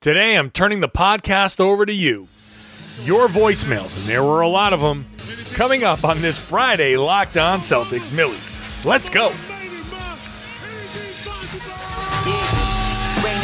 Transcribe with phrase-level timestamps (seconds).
[0.00, 2.28] Today, I'm turning the podcast over to you.
[3.02, 5.04] Your voicemails, and there were a lot of them,
[5.52, 8.82] coming up on this Friday Locked On Celtics Millies.
[8.82, 9.28] Let's go.
[9.28, 9.36] Rain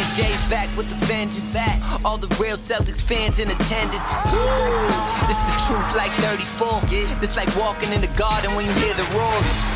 [0.01, 1.53] and Jay's back with the vengeance.
[1.53, 1.79] Back.
[2.07, 4.23] All the real Celtics fans in attendance.
[5.29, 6.81] This is the truth like 34.
[7.21, 9.76] This like walking in the garden when you hear the roars.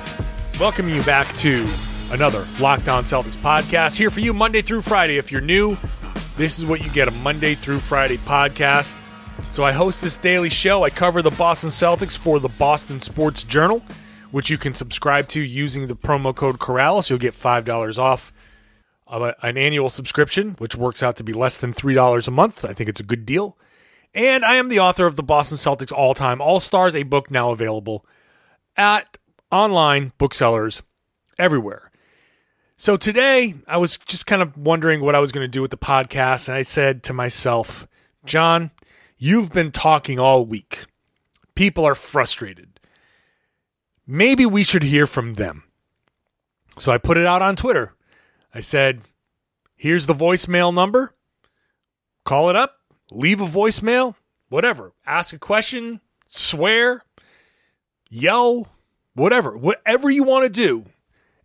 [0.61, 1.67] Welcoming you back to
[2.11, 3.97] another Locked On Celtics podcast.
[3.97, 5.17] Here for you Monday through Friday.
[5.17, 5.75] If you're new,
[6.37, 8.95] this is what you get a Monday through Friday podcast.
[9.51, 10.83] So I host this daily show.
[10.83, 13.81] I cover the Boston Celtics for the Boston Sports Journal,
[14.29, 17.09] which you can subscribe to using the promo code Karalis.
[17.09, 18.31] You'll get $5 off
[19.07, 22.63] of an annual subscription, which works out to be less than $3 a month.
[22.63, 23.57] I think it's a good deal.
[24.13, 27.31] And I am the author of the Boston Celtics All Time All Stars, a book
[27.31, 28.05] now available
[28.77, 29.10] at
[29.51, 30.81] online booksellers
[31.37, 31.91] everywhere.
[32.77, 35.71] So today, I was just kind of wondering what I was going to do with
[35.71, 37.87] the podcast, and I said to myself,
[38.25, 38.71] John,
[39.17, 40.85] you've been talking all week.
[41.53, 42.79] People are frustrated.
[44.07, 45.63] Maybe we should hear from them.
[46.79, 47.93] So I put it out on Twitter.
[48.53, 49.01] I said,
[49.75, 51.13] here's the voicemail number.
[52.23, 52.77] Call it up,
[53.11, 54.15] leave a voicemail,
[54.49, 54.93] whatever.
[55.05, 57.03] Ask a question, swear,
[58.09, 58.67] yell,
[59.13, 60.85] whatever, whatever you want to do.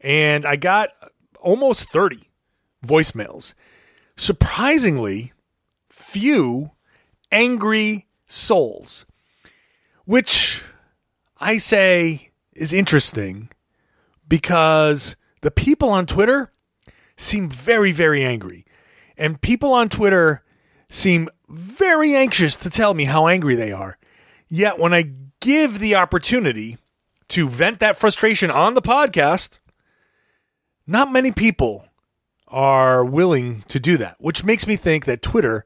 [0.00, 0.90] And I got
[1.40, 2.30] almost 30
[2.84, 3.54] voicemails.
[4.16, 5.32] Surprisingly,
[5.90, 6.72] few
[7.30, 9.06] angry souls,
[10.04, 10.62] which
[11.38, 13.50] I say is interesting
[14.28, 16.52] because the people on Twitter
[17.16, 18.64] seem very, very angry.
[19.16, 20.42] And people on Twitter
[20.88, 23.98] seem very anxious to tell me how angry they are.
[24.48, 26.78] Yet when I give the opportunity
[27.28, 29.58] to vent that frustration on the podcast,
[30.86, 31.86] not many people
[32.48, 35.64] are willing to do that, which makes me think that Twitter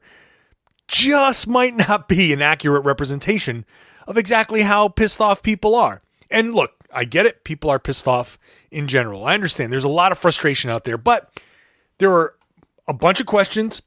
[0.87, 3.65] just might not be an accurate representation
[4.07, 6.01] of exactly how pissed off people are.
[6.29, 7.43] And look, I get it.
[7.43, 8.37] People are pissed off
[8.71, 9.25] in general.
[9.25, 11.31] I understand there's a lot of frustration out there, but
[11.97, 12.35] there were
[12.87, 13.81] a bunch of questions.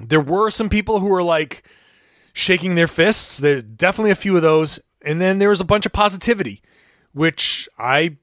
[0.00, 1.64] There were some people who were like
[2.32, 3.38] shaking their fists.
[3.38, 4.80] There's definitely a few of those.
[5.04, 6.62] And then there was a bunch of positivity,
[7.12, 8.16] which I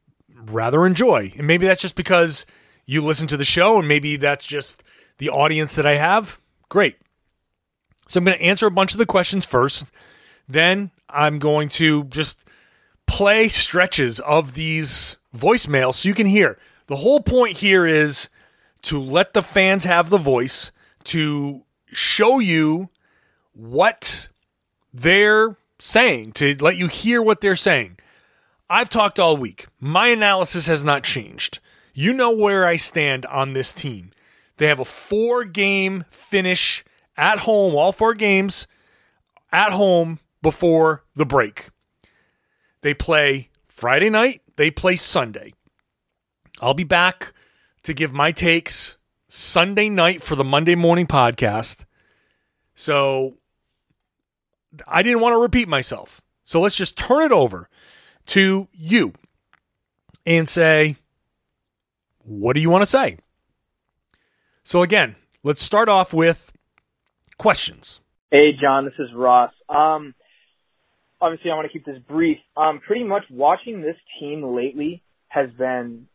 [0.45, 1.33] rather enjoy.
[1.38, 2.45] And maybe that's just because
[2.85, 4.83] you listen to the show and maybe that's just
[5.17, 6.39] the audience that I have.
[6.69, 6.97] Great.
[8.07, 9.91] So I'm going to answer a bunch of the questions first.
[10.47, 12.44] Then I'm going to just
[13.05, 16.57] play stretches of these voicemails so you can hear.
[16.88, 18.29] The whole point here is
[18.83, 20.71] to let the fans have the voice,
[21.06, 22.89] to show you
[23.53, 24.27] what
[24.94, 27.97] they're saying, to let you hear what they're saying.
[28.69, 29.68] I've talked all week.
[29.80, 31.59] My analysis has not changed.
[31.94, 34.12] You know where I stand on this team.
[34.57, 36.85] They have a four game finish
[37.18, 38.68] at home, all four games
[39.52, 41.69] at home before the break.
[42.81, 45.53] They play Friday night, they play Sunday.
[46.62, 47.34] I'll be back
[47.84, 48.97] to give my takes
[49.28, 51.86] Sunday night for the Monday morning podcast.
[52.75, 53.38] So
[54.88, 56.22] I didn't want to repeat myself.
[56.44, 57.69] So let's just turn it over
[58.29, 59.13] to you
[60.25, 60.97] and say,
[62.23, 63.17] what do you want to say?
[64.63, 66.51] So, again, let's start off with
[67.38, 68.01] questions.
[68.31, 69.51] Hey, John, this is Ross.
[69.68, 70.13] Um,
[71.19, 72.38] obviously, I want to keep this brief.
[72.56, 76.07] Um, pretty much watching this team lately has been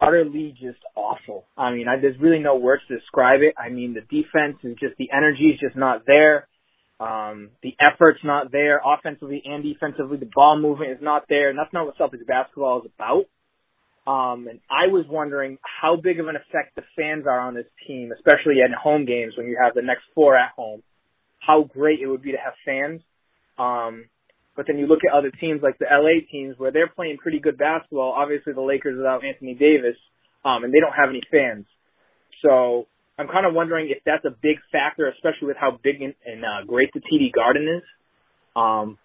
[0.00, 1.46] utterly just awful.
[1.56, 3.54] I mean, I, there's really no words to describe it.
[3.58, 6.46] I mean, the defense is just the energy is just not there.
[6.98, 10.16] Um, the effort's not there offensively and defensively.
[10.16, 13.26] The ball movement is not there, and that's not what Celtics basketball is about.
[14.06, 17.66] Um, and I was wondering how big of an effect the fans are on this
[17.86, 20.82] team, especially at home games when you have the next four at home.
[21.40, 23.02] How great it would be to have fans.
[23.58, 24.06] Um,
[24.54, 27.40] but then you look at other teams like the LA teams where they're playing pretty
[27.40, 28.14] good basketball.
[28.16, 29.96] Obviously, the Lakers without Anthony Davis,
[30.44, 31.66] um, and they don't have any fans.
[32.42, 32.86] So
[33.18, 36.44] I'm kind of wondering if that's a big factor, especially with how big and, and
[36.44, 37.82] uh, great the TD Garden is.
[38.56, 38.98] Um,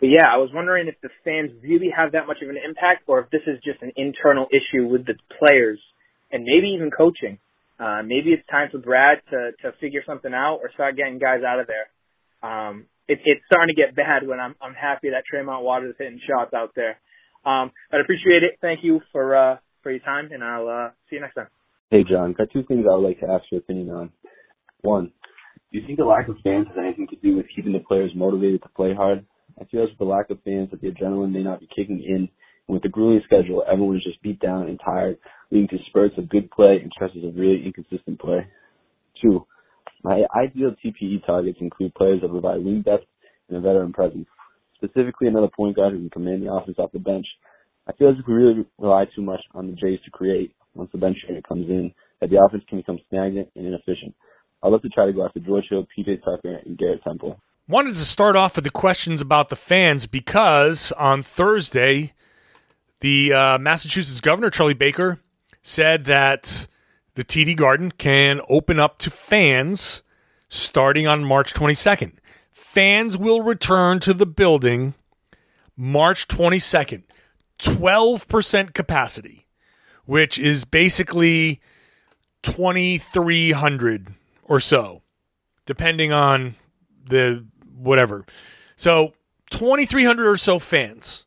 [0.00, 3.04] but yeah, I was wondering if the fans really have that much of an impact,
[3.06, 5.80] or if this is just an internal issue with the players
[6.32, 7.38] and maybe even coaching.
[7.78, 11.40] uh, maybe it's time for Brad to to figure something out or start getting guys
[11.46, 11.88] out of there.
[12.48, 16.20] Um, it, it's starting to get bad when I'm I'm happy that Tremont Waters hitting
[16.28, 16.98] shots out there.
[17.44, 18.58] Um, I'd appreciate it.
[18.60, 21.53] Thank you for uh, for your time, and I'll uh, see you next time.
[21.90, 24.10] Hey John, got two things I would like to ask your opinion on.
[24.80, 25.12] One,
[25.70, 28.10] do you think the lack of fans has anything to do with keeping the players
[28.16, 29.24] motivated to play hard?
[29.60, 32.02] I feel as with the lack of fans that the adrenaline may not be kicking
[32.02, 32.28] in, and
[32.68, 35.18] with the grueling schedule, everyone is just beat down and tired,
[35.50, 38.46] leading to spurts of good play and stretches of really inconsistent play.
[39.20, 39.46] Two,
[40.02, 43.04] my ideal TPE targets include players that provide wing depth
[43.48, 44.26] and a veteran presence,
[44.76, 47.26] specifically another point guard who can command the offense off the bench.
[47.86, 50.90] I feel as if we really rely too much on the Jays to create once
[50.92, 54.14] the bench unit comes in, that the offense can become stagnant and inefficient.
[54.62, 57.38] I'd love to try to go after George Hill, PJ Tucker, and Garrett Temple.
[57.68, 62.12] Wanted to start off with the questions about the fans because on Thursday,
[63.00, 65.20] the uh, Massachusetts governor, Charlie Baker,
[65.62, 66.66] said that
[67.14, 70.02] the TD Garden can open up to fans
[70.48, 72.12] starting on March 22nd.
[72.52, 74.94] Fans will return to the building
[75.76, 77.02] March 22nd,
[77.58, 79.43] 12% capacity,
[80.06, 81.60] which is basically
[82.42, 84.14] 2,300
[84.44, 85.02] or so,
[85.66, 86.56] depending on
[87.08, 87.44] the
[87.76, 88.24] whatever.
[88.76, 89.14] So
[89.50, 91.26] 2,300 or so fans.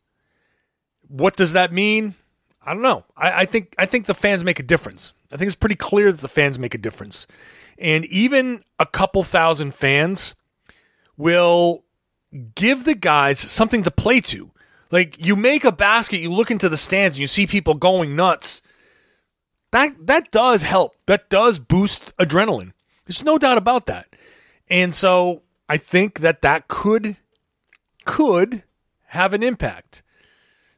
[1.07, 2.15] What does that mean?
[2.65, 3.05] I don't know.
[3.15, 5.13] I, I, think I think the fans make a difference.
[5.31, 7.27] I think it's pretty clear that the fans make a difference,
[7.77, 10.35] and even a couple thousand fans
[11.15, 11.83] will
[12.55, 14.51] give the guys something to play to.
[14.91, 18.15] Like you make a basket, you look into the stands, and you see people going
[18.15, 18.61] nuts.
[19.71, 20.95] That that does help.
[21.05, 22.73] That does boost adrenaline.
[23.05, 24.07] There's no doubt about that.
[24.69, 27.17] And so I think that that could
[28.05, 28.63] could
[29.07, 30.01] have an impact.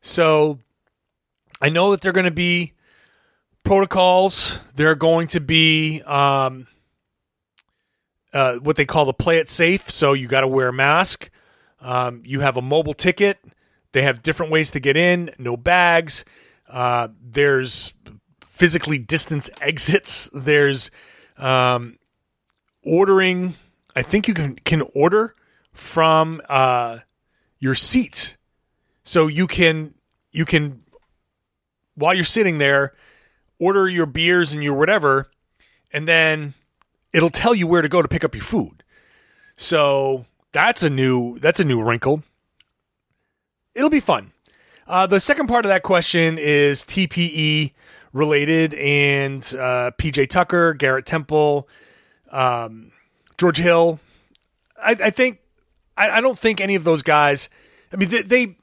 [0.02, 0.60] So
[1.62, 2.74] I know that there are going to be
[3.64, 4.60] protocols.
[4.76, 6.68] There are going to be um,
[8.34, 9.92] uh, what they call the play it safe.
[9.92, 11.30] So you got to wear a mask.
[11.82, 13.38] Um, you have a mobile ticket.
[13.92, 15.32] They have different ways to get in.
[15.38, 16.24] No bags.
[16.68, 17.94] Uh, there's
[18.60, 20.30] physically distance exits.
[20.34, 20.92] There's
[21.38, 21.98] um,
[22.84, 23.56] ordering
[23.96, 25.36] I think you can can order
[25.74, 27.00] from uh,
[27.58, 28.38] your seat,
[29.04, 29.94] so you can
[30.32, 30.84] you can
[31.96, 32.94] while you're sitting there
[33.60, 35.30] order your beers and your whatever,
[35.92, 36.54] and then
[37.12, 38.84] it'll tell you where to go to pick up your food.
[39.56, 42.24] So that's a new that's a new wrinkle.
[43.76, 44.32] It'll be fun.
[44.88, 47.74] Uh, the second part of that question is TPE
[48.14, 51.68] related, and uh, PJ Tucker, Garrett Temple.
[52.32, 52.92] Um,
[53.40, 54.00] George Hill.
[54.78, 55.40] I, I think
[55.98, 57.50] I, I, don't think any of those guys.
[57.92, 58.56] I mean, they, they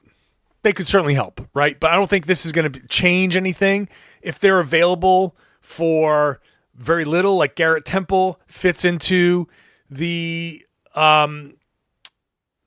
[0.62, 1.78] they could certainly help, right?
[1.80, 3.88] But I don't think this is going to change anything
[4.22, 6.40] if they're available for
[6.74, 7.36] very little.
[7.36, 9.48] Like Garrett Temple fits into
[9.90, 10.64] the
[10.94, 11.54] um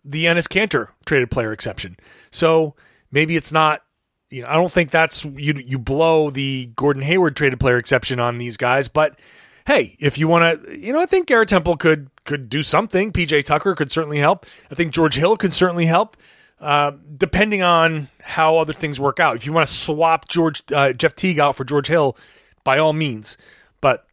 [0.03, 1.95] the Enes Kanter traded player exception.
[2.31, 2.75] So
[3.11, 3.83] maybe it's not.
[4.29, 5.53] You know, I don't think that's you.
[5.53, 9.19] You blow the Gordon Hayward traded player exception on these guys, but
[9.65, 13.11] hey, if you want to, you know, I think Garrett Temple could could do something.
[13.11, 14.45] PJ Tucker could certainly help.
[14.71, 16.17] I think George Hill could certainly help,
[16.59, 19.35] uh, depending on how other things work out.
[19.35, 22.17] If you want to swap George uh, Jeff Teague out for George Hill,
[22.63, 23.37] by all means,
[23.81, 24.05] but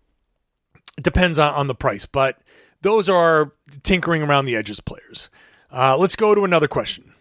[0.97, 2.07] it depends on, on the price.
[2.07, 2.39] But
[2.83, 3.53] those are
[3.83, 5.29] tinkering around the edges players.
[5.73, 7.13] Uh, let's go to another question.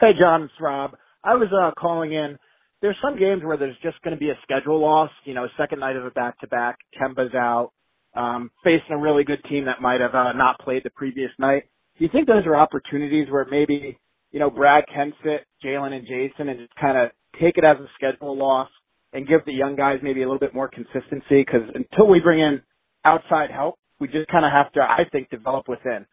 [0.00, 0.96] Hey, John, it's Rob.
[1.24, 2.38] I was uh, calling in
[2.82, 5.10] there's some games where there's just going to be a schedule loss.
[5.24, 7.72] You know, second night of a back to back, Kemba's out,
[8.16, 11.64] um, facing a really good team that might have uh, not played the previous night.
[11.98, 13.98] Do you think those are opportunities where maybe,
[14.30, 17.10] you know, Brad can sit Jaylen and Jayson and just kind of
[17.40, 18.68] take it as a schedule loss
[19.12, 21.42] and give the young guys maybe a little bit more consistency?
[21.44, 22.62] Because until we bring in
[23.04, 26.06] outside help, we just kind of have to, I think, develop within.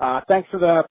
[0.00, 0.84] Uh, thanks for the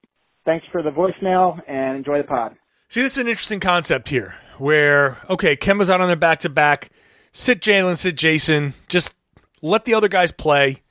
[0.44, 2.56] thanks for the voicemail and enjoy the pod.
[2.90, 6.48] See, this is an interesting concept here where, okay, Kemba's out on their back to
[6.48, 6.90] back.
[7.30, 8.74] Sit Jaylen, sit Jayson.
[8.88, 9.14] Just
[9.62, 10.82] let the other guys play,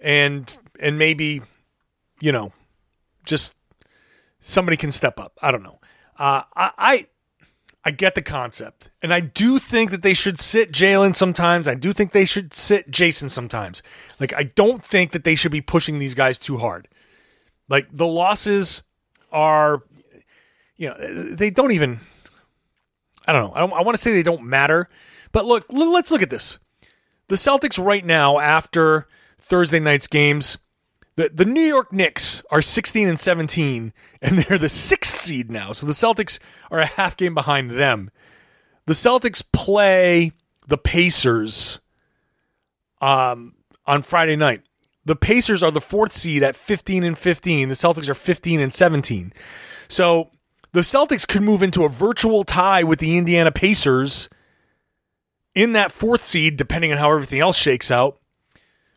[0.00, 1.42] and and maybe
[2.20, 2.52] you know,
[3.24, 3.54] just
[4.40, 5.38] somebody can step up.
[5.40, 5.78] I don't know.
[6.18, 7.06] Uh, I, I
[7.84, 11.68] I get the concept, and I do think that they should sit Jaylen sometimes.
[11.68, 13.84] I do think they should sit Jayson sometimes.
[14.18, 16.88] Like I don't think that they should be pushing these guys too hard.
[17.68, 18.82] Like the losses
[19.30, 19.84] are,
[20.76, 22.00] you know, they don't even.
[23.26, 23.52] I don't know.
[23.54, 24.88] I, I want to say they don't matter,
[25.32, 26.58] but look, let's look at this
[27.28, 29.06] the Celtics right now after
[29.40, 30.58] Thursday night's games,
[31.16, 33.92] the, the New York Knicks are 16 and 17,
[34.22, 35.72] and they're the sixth seed now.
[35.72, 36.38] So the Celtics
[36.70, 38.10] are a half game behind them.
[38.86, 40.32] The Celtics play
[40.66, 41.80] the Pacers
[43.00, 43.54] um,
[43.84, 44.62] on Friday night.
[45.04, 47.68] The Pacers are the fourth seed at 15 and 15.
[47.68, 49.32] The Celtics are 15 and 17.
[49.88, 50.30] So
[50.76, 54.28] the Celtics could move into a virtual tie with the Indiana Pacers
[55.54, 58.20] in that fourth seed, depending on how everything else shakes out,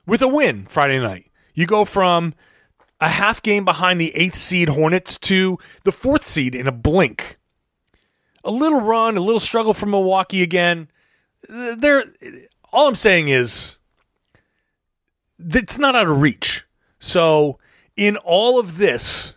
[0.05, 1.31] with a win Friday night.
[1.53, 2.33] You go from
[2.99, 7.39] a half game behind the eighth seed Hornets to the fourth seed in a blink.
[8.43, 10.89] A little run, a little struggle from Milwaukee again.
[11.47, 12.03] There,
[12.73, 13.77] all I'm saying is
[15.39, 16.65] it's not out of reach.
[16.99, 17.57] So,
[17.95, 19.35] in all of this,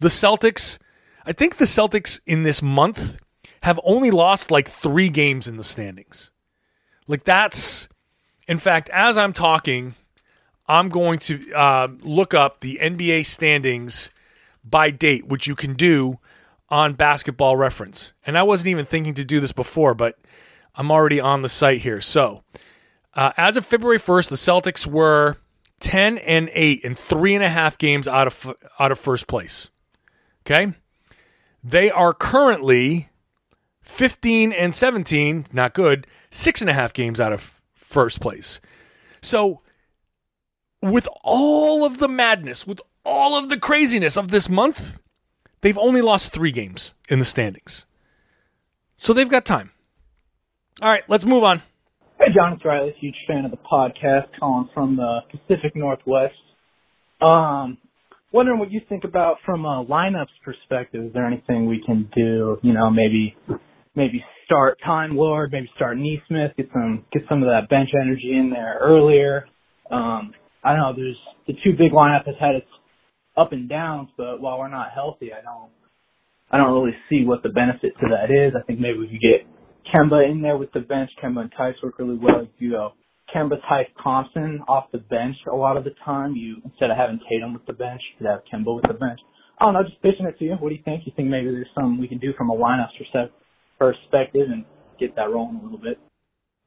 [0.00, 0.80] the Celtics,
[1.26, 3.18] I think the Celtics in this month
[3.62, 6.30] have only lost like three games in the standings.
[7.08, 7.88] Like, that's,
[8.46, 9.96] in fact, as I'm talking,
[10.68, 14.10] I'm going to uh, look up the NBA standings
[14.64, 16.20] by date, which you can do
[16.68, 18.12] on basketball reference.
[18.24, 20.16] And I wasn't even thinking to do this before, but
[20.76, 22.00] I'm already on the site here.
[22.00, 22.44] So,
[23.14, 25.38] uh, as of February 1st, the Celtics were
[25.80, 29.70] 10 and 8 and three and a half games out of out of first place.
[30.44, 30.72] Okay,
[31.68, 33.08] they are currently
[33.82, 38.60] 15 and 17, not good, six and a half games out of first place.
[39.20, 39.62] So,
[40.80, 45.00] with all of the madness, with all of the craziness of this month,
[45.62, 47.84] they've only lost three games in the standings.
[48.96, 49.72] So they've got time.
[50.80, 51.62] All right, let's move on.
[52.18, 56.34] Hey, John, it's Riley, huge fan of the podcast, calling from the Pacific Northwest.
[57.20, 57.78] Um,
[58.36, 61.06] wondering what you think about from a lineups perspective.
[61.06, 62.58] Is there anything we can do?
[62.62, 63.34] You know, maybe
[63.94, 68.36] maybe start Time Lord, maybe start Nesmith, get some get some of that bench energy
[68.38, 69.46] in there earlier.
[69.90, 70.92] Um, I don't know.
[70.94, 71.16] There's
[71.46, 72.66] the two big lineup has had its
[73.38, 75.70] up and downs, but while we're not healthy, I don't
[76.50, 78.52] I don't really see what the benefit to that is.
[78.54, 79.46] I think maybe we could get
[79.94, 81.10] Kemba in there with the bench.
[81.24, 82.46] Kemba and Theis work really well.
[82.58, 82.92] You go
[83.34, 86.34] Kemba, Theis, Thompson off the bench a lot of the time.
[86.36, 89.20] You instead of having Tatum with the bench, you could have Kemba with the bench.
[89.58, 90.52] I don't know, just pitching it to you.
[90.52, 91.02] What do you think?
[91.06, 92.88] You think maybe there's something we can do from a lineup
[93.78, 94.64] perspective and
[95.00, 95.98] get that rolling a little bit?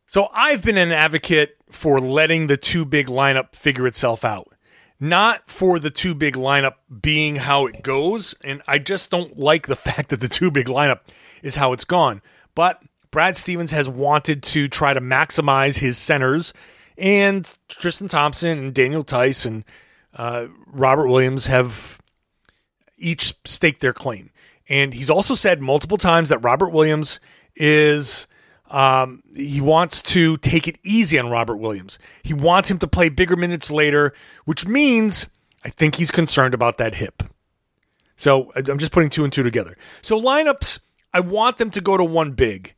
[0.07, 4.51] So I've been an advocate for letting the two big lineup figure itself out.
[4.99, 9.67] Not for the two big lineup being how it goes, and I just don't like
[9.67, 11.01] the fact that the two big lineup
[11.43, 12.21] is how it's gone.
[12.55, 16.53] But Brad Stevens has wanted to try to maximize his centers,
[16.97, 19.63] and Tristan Thompson and Daniel Theis and
[20.15, 21.99] uh, Robert Williams have
[22.97, 24.29] each staked their claim.
[24.67, 27.19] And he's also said multiple times that Robert Williams
[27.55, 28.27] is.
[28.69, 31.97] Um, he wants to take it easy on Robert Williams.
[32.21, 34.13] He wants him to play bigger minutes later,
[34.45, 35.25] which means
[35.65, 37.23] I think he's concerned about that hip.
[38.15, 39.75] So I'm just putting two and two together.
[40.03, 40.81] So lineups,
[41.13, 42.75] I want them to go to one big.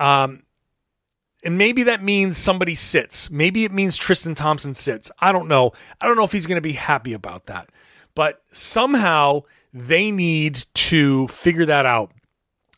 [0.00, 0.42] Um,
[1.44, 3.30] and maybe that means somebody sits.
[3.30, 5.12] Maybe it means Tristan Thompson sits.
[5.20, 5.72] I don't know.
[6.00, 7.70] I don't know if he's going to be happy about that.
[8.14, 12.12] But somehow they need to figure that out.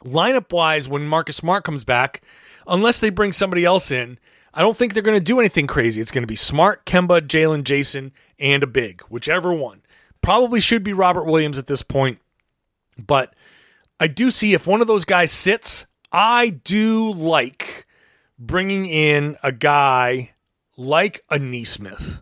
[0.04, 2.22] Lineup wise, when Marcus Smart comes back,
[2.66, 4.18] unless they bring somebody else in,
[4.52, 6.00] I don't think they're going to do anything crazy.
[6.00, 9.82] It's going to be Smart, Kemba, Jaylen, Jayson, and a big, whichever one.
[10.20, 12.18] Probably should be Robert Williams at this point.
[12.98, 13.34] But
[13.98, 17.86] I do see if one of those guys sits, I do like
[18.38, 20.32] bringing in a guy
[20.76, 22.20] like a Nesmith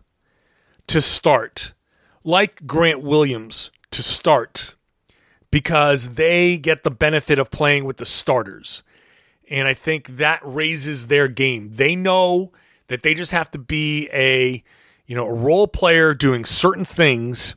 [0.87, 1.73] to start,
[2.23, 4.75] like Grant Williams to start,
[5.51, 8.83] because they get the benefit of playing with the starters.
[9.49, 11.73] And I think that raises their game.
[11.73, 12.53] They know
[12.87, 14.63] that they just have to be a,
[15.05, 17.55] you know, a role player doing certain things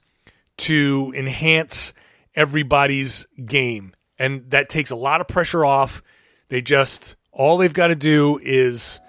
[0.56, 1.92] to enhance
[2.34, 3.94] everybody's game.
[4.18, 6.02] And that takes a lot of pressure off
[6.54, 9.00] they just all they've got to do is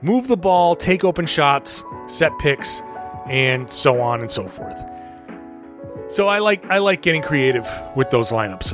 [0.00, 2.80] move the ball, take open shots, set picks,
[3.28, 4.82] and so on and so forth.
[6.08, 8.72] So I like I like getting creative with those lineups.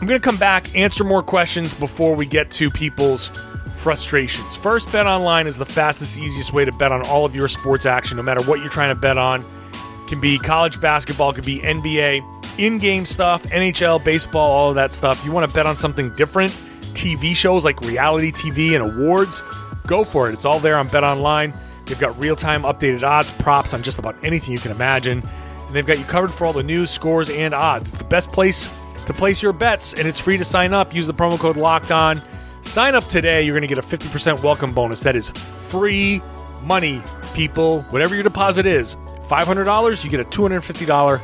[0.00, 3.28] I'm going to come back, answer more questions before we get to people's
[3.76, 4.56] frustrations.
[4.56, 7.86] First, Bet Online is the fastest, easiest way to bet on all of your sports
[7.86, 9.42] action, no matter what you're trying to bet on.
[9.42, 14.74] It can be college basketball, could be NBA, in game stuff, NHL, baseball, all of
[14.76, 15.24] that stuff.
[15.24, 16.52] You want to bet on something different,
[16.92, 19.42] TV shows like reality TV and awards,
[19.86, 20.34] go for it.
[20.34, 21.52] It's all there on Bet Online.
[21.86, 25.22] They've got real time updated odds, props on just about anything you can imagine.
[25.66, 27.88] And they've got you covered for all the news, scores, and odds.
[27.88, 28.74] It's the best place
[29.06, 30.94] to place your bets, and it's free to sign up.
[30.94, 32.20] Use the promo code Locked On.
[32.62, 33.42] Sign up today.
[33.42, 35.00] You're going to get a 50% welcome bonus.
[35.00, 36.22] That is free
[36.62, 37.02] money,
[37.34, 37.82] people.
[37.90, 38.94] Whatever your deposit is,
[39.28, 41.20] $500, you get a $250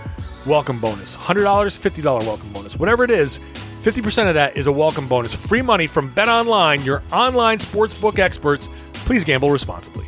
[0.46, 1.16] welcome bonus.
[1.16, 2.78] $100, $50 welcome bonus.
[2.78, 3.40] Whatever it is,
[3.82, 5.34] 50% of that is a welcome bonus.
[5.34, 8.68] Free money from Bet Online, your online sportsbook experts.
[8.92, 10.06] Please gamble responsibly.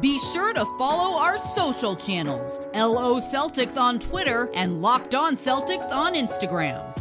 [0.00, 5.90] Be sure to follow our social channels, LO Celtics on Twitter and Locked On Celtics
[5.90, 6.94] on Instagram.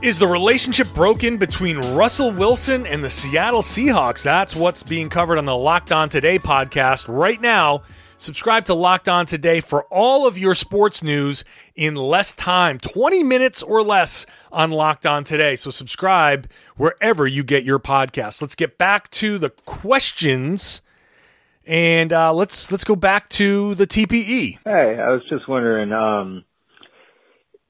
[0.00, 4.22] Is the relationship broken between Russell Wilson and the Seattle Seahawks?
[4.22, 7.82] That's what's being covered on the Locked On Today podcast right now.
[8.16, 11.42] Subscribe to Locked On Today for all of your sports news
[11.74, 15.56] in less time, 20 minutes or less on Locked On Today.
[15.56, 18.40] So subscribe wherever you get your podcast.
[18.40, 20.80] Let's get back to the questions.
[21.66, 24.58] And uh, let's let's go back to the TPE.
[24.64, 26.44] Hey, I was just wondering um,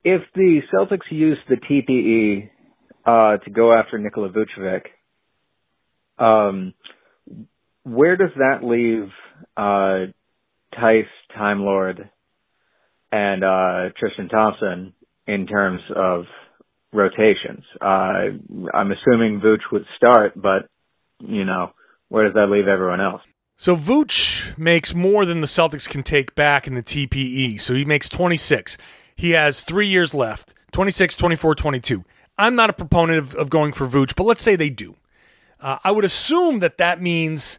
[0.04, 2.50] if the Celtics use the TPE
[3.06, 4.82] uh, to go after Nikola Vucevic.
[6.18, 6.74] Um,
[7.84, 9.10] where does that leave
[9.56, 10.12] uh,
[10.74, 12.10] Theis, Time Lord,
[13.10, 14.92] and uh, Tristan Thompson
[15.26, 16.24] in terms of
[16.92, 17.64] rotations.
[17.80, 18.36] Uh,
[18.74, 20.68] I'm assuming Vooch would start, but
[21.20, 21.72] you know,
[22.08, 23.22] where does that leave everyone else?
[23.56, 27.60] So Vooch makes more than the Celtics can take back in the TPE.
[27.60, 28.78] So he makes 26.
[29.18, 32.04] He has three years left 26, 24, 22.
[32.38, 34.94] I'm not a proponent of, of going for Vooch, but let's say they do.
[35.60, 37.58] Uh, I would assume that that means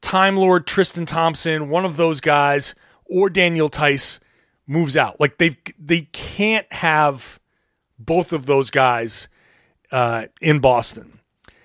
[0.00, 4.20] Time Lord Tristan Thompson, one of those guys, or Daniel Theis
[4.68, 5.18] moves out.
[5.18, 7.40] Like they they can't have
[7.98, 9.26] both of those guys
[9.90, 11.18] uh, in Boston.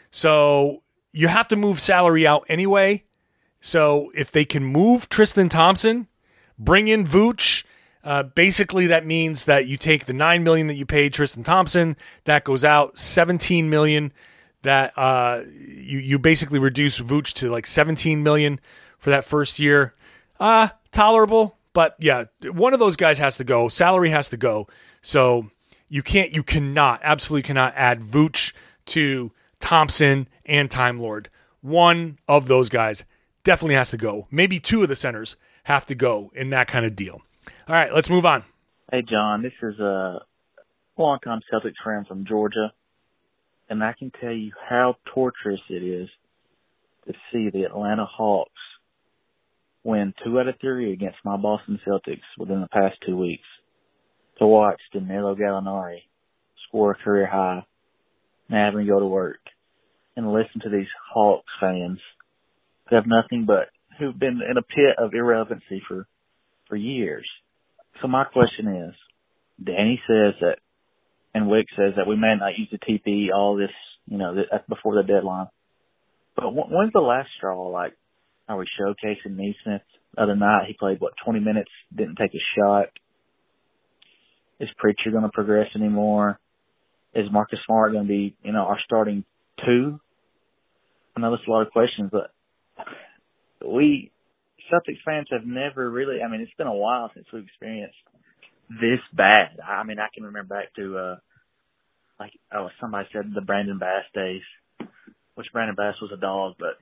[0.10, 3.04] So you have to move salary out anyway.
[3.62, 6.08] So if they can move Tristan Thompson,
[6.58, 7.64] bring in Vooch,
[8.04, 11.96] uh, basically that means that you take the nine million that you paid Tristan Thompson,
[12.26, 14.12] that goes out seventeen million
[14.64, 18.60] that uh, you you basically reduce Vooch to like 17 million
[18.98, 19.94] for that first year.
[20.40, 23.68] Uh tolerable, but yeah, one of those guys has to go.
[23.68, 24.68] Salary has to go.
[25.02, 25.52] So
[25.90, 28.54] you can't you cannot absolutely cannot add Vooch
[28.88, 31.30] to Thompson and Time Lord.
[31.62, 33.04] One of those guys
[33.44, 34.28] definitely has to go.
[34.32, 35.36] Maybe two of the centers
[35.66, 37.22] have to go in that kind of deal.
[37.68, 38.44] All right, let's move on.
[38.92, 40.20] Hey John, this is a
[40.98, 42.74] longtime Celtics friend from Georgia
[43.70, 46.10] and I can tell you how torturous it is
[47.08, 48.52] to see the Atlanta Hawks
[49.84, 53.44] win two out of three against my Boston Celtics within the past two weeks.
[54.40, 56.00] To watch Danilo Gallinari
[56.68, 57.66] score a career high
[58.50, 59.40] and have to go to work
[60.16, 62.00] and listen to these Hawks fans
[62.90, 66.08] who have nothing but who've been in a pit of irrelevancy for
[66.68, 67.28] for years.
[68.02, 68.96] So my question is,
[69.64, 70.58] Danny says that
[71.34, 73.72] and Wyc says that we may not use the TP all this,
[74.06, 75.48] you know, that's uh, before the deadline.
[76.36, 77.70] But when's the last straw?
[77.70, 77.94] Like,
[78.48, 79.82] are we showcasing Nesmith?
[80.16, 82.86] The other night he played what 20 minutes, didn't take a shot.
[84.60, 86.40] Is Pritchard going to progress anymore?
[87.16, 89.24] Is Marcus Smart going to be, you know, our starting
[89.66, 90.00] two?
[91.16, 92.32] I know that's a lot of questions, but
[93.68, 94.12] we
[94.72, 96.22] Celtics fans have never really.
[96.22, 97.98] I mean, it's been a while since we've experienced
[98.70, 99.60] this bad.
[99.68, 101.16] I mean, I can remember back to uh
[102.20, 104.42] like oh somebody said the Brandon Bass days,
[105.36, 106.78] which Brandon Bass was a dog, but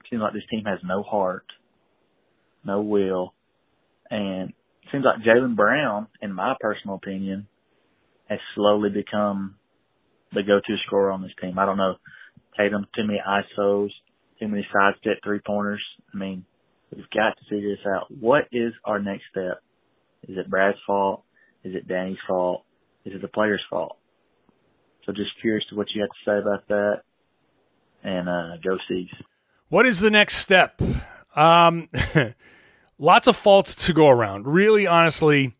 [0.00, 1.46] it seems like this team has no heart,
[2.64, 3.34] no will,
[4.10, 7.46] and it seems like Jaylen Brown, in my personal opinion,
[8.28, 9.56] has slowly become
[10.32, 11.58] the go-to scorer on this team.
[11.58, 11.96] I don't know,
[12.56, 13.90] Tatum too many isos,
[14.38, 15.82] too many sidestep three pointers.
[16.12, 16.44] I mean,
[16.94, 18.06] we've got to figure this out.
[18.10, 19.62] What is our next step?
[20.28, 21.24] Is it Brad's fault?
[21.64, 22.64] Is it Danny's fault?
[23.04, 23.96] Is it the player's fault?
[25.06, 27.02] So just curious to what you have to say about that.
[28.02, 29.08] And uh, go C's.
[29.68, 30.80] What is the next step?
[31.36, 31.88] Um,
[32.98, 34.46] lots of faults to go around.
[34.46, 35.56] Really, honestly,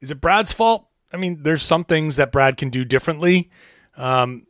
[0.00, 0.86] is it Brad's fault?
[1.12, 3.50] I mean, there's some things that Brad can do differently.
[3.96, 4.46] Um,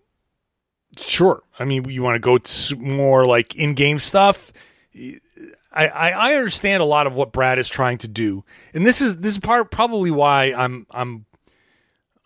[0.97, 1.42] sure.
[1.59, 2.38] I mean, you want to go
[2.79, 4.53] more like in-game stuff.
[5.72, 9.18] I, I, understand a lot of what Brad is trying to do, and this is
[9.18, 11.24] this is part probably why I'm I'm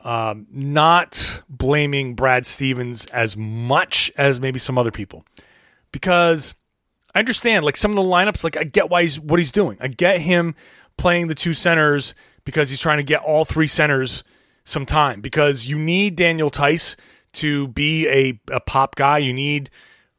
[0.03, 5.25] um, not blaming Brad Stevens as much as maybe some other people,
[5.93, 6.55] because
[7.15, 8.43] I understand like some of the lineups.
[8.45, 9.79] Like I get why he's what he's doing.
[9.81, 10.55] I get him
[10.97, 14.25] playing the two centers because he's trying to get all three centers
[14.65, 16.97] some time because you need Daniel Theis
[17.33, 19.19] to be a, a pop guy.
[19.19, 19.71] You need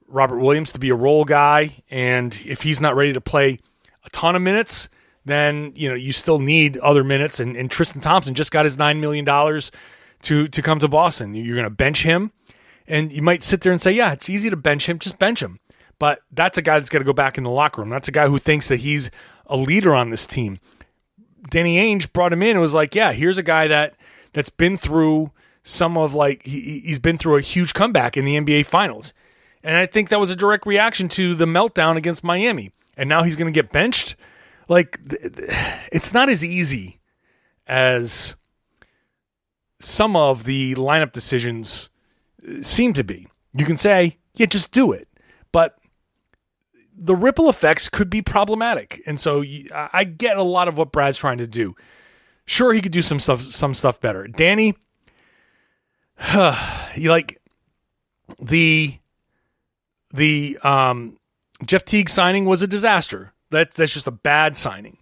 [0.08, 3.60] Robert Williams to be a role guy, and if he's not ready to play
[4.06, 4.90] a ton of minutes,
[5.26, 7.40] then you know you still need other minutes.
[7.40, 9.72] And, and Tristan Thompson just got his nine million dollars
[10.24, 11.34] to to come to Boston.
[11.36, 12.32] You're going to bench him,
[12.88, 15.00] and you might sit there and say, "Yeah, it's easy to bench him.
[15.00, 15.60] Just bench him."
[16.00, 17.90] But that's a guy that's got to go back in the locker room.
[17.90, 19.10] That's a guy who thinks that he's
[19.48, 20.60] a leader on this team.
[21.50, 23.96] Danny Ainge brought him in and was like, "Yeah, here's a guy that
[24.34, 25.32] that's been through
[25.64, 29.14] some of like he, he's been through a huge comeback in the NBA Finals."
[29.68, 32.72] And I think that was a direct reaction to the meltdown against Miami.
[32.96, 34.16] And now he's going to get benched.
[34.70, 34.98] Like,
[35.92, 37.02] it's not as easy
[37.68, 38.38] as
[39.82, 41.90] some of the lineup decisions
[42.48, 43.28] uh, seem to be.
[43.58, 45.10] You can say, yeah, just do it.
[45.52, 45.78] But
[46.98, 49.04] the ripple effects could be problematic.
[49.06, 51.76] And so I get a lot of what Brad's trying to do.
[52.46, 54.30] Sure, he could do some stuff, some stuff better.
[54.30, 54.76] Danny,
[56.96, 57.42] you like
[58.40, 59.00] the
[60.18, 61.18] the um,
[61.66, 63.34] Jeff Teague signing was a disaster.
[63.52, 64.98] That that's just a bad signing.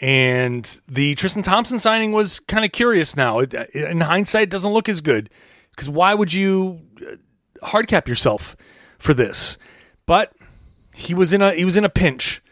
[0.00, 3.38] And the Tristan Thompson signing was kind of curious now.
[3.40, 5.30] It, in hindsight, it doesn't look as good
[5.70, 8.56] because why would you uh, hard cap yourself
[8.98, 9.58] for this?
[10.06, 10.32] But
[10.94, 12.42] he was in a he was in a pinch,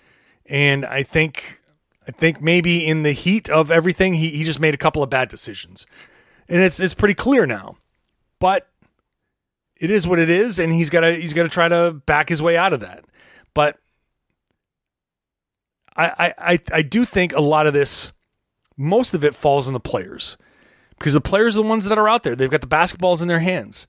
[0.46, 1.61] and I think
[2.07, 5.11] I think maybe in the heat of everything, he he just made a couple of
[5.11, 5.87] bad decisions,
[6.49, 7.77] and it's it's pretty clear now.
[8.38, 8.69] But
[9.81, 12.29] it is what it is, and he's got to he's got to try to back
[12.29, 13.05] his way out of that.
[13.55, 13.79] But
[15.97, 18.12] I, I, I do think a lot of this,
[18.77, 20.38] most of it falls on the players
[20.99, 22.35] because the players are the ones that are out there.
[22.35, 23.87] They've got the basketballs in their hands.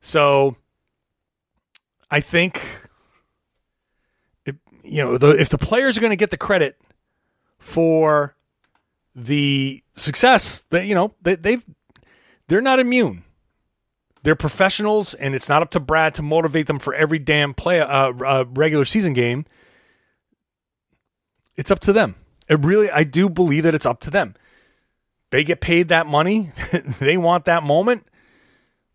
[0.00, 0.56] So
[2.10, 2.64] I think,
[4.46, 6.80] it, you know, the, if the players are going to get the credit
[7.58, 8.34] for
[9.14, 11.64] the success that, you know, they, they've,
[12.48, 13.24] they're not immune.
[14.22, 17.80] They're professionals, and it's not up to Brad to motivate them for every damn play,
[17.80, 19.46] uh, uh, regular season game
[21.56, 22.16] it's up to them.
[22.48, 24.34] It really, I do believe that it's up to them.
[25.30, 26.52] They get paid that money.
[27.00, 28.06] they want that moment.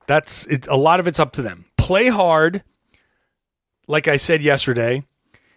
[0.05, 0.67] That's it.
[0.67, 1.65] A lot of it's up to them.
[1.77, 2.63] Play hard,
[3.87, 5.05] like I said yesterday,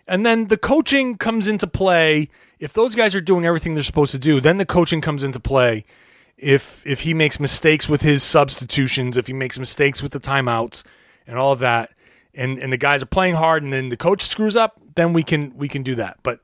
[0.06, 2.28] and then the coaching comes into play.
[2.58, 5.40] If those guys are doing everything they're supposed to do, then the coaching comes into
[5.40, 5.84] play.
[6.42, 10.82] If if he makes mistakes with his substitutions, if he makes mistakes with the timeouts
[11.26, 11.90] and all of that,
[12.34, 15.22] and and the guys are playing hard, and then the coach screws up, then we
[15.22, 16.18] can we can do that.
[16.22, 16.40] But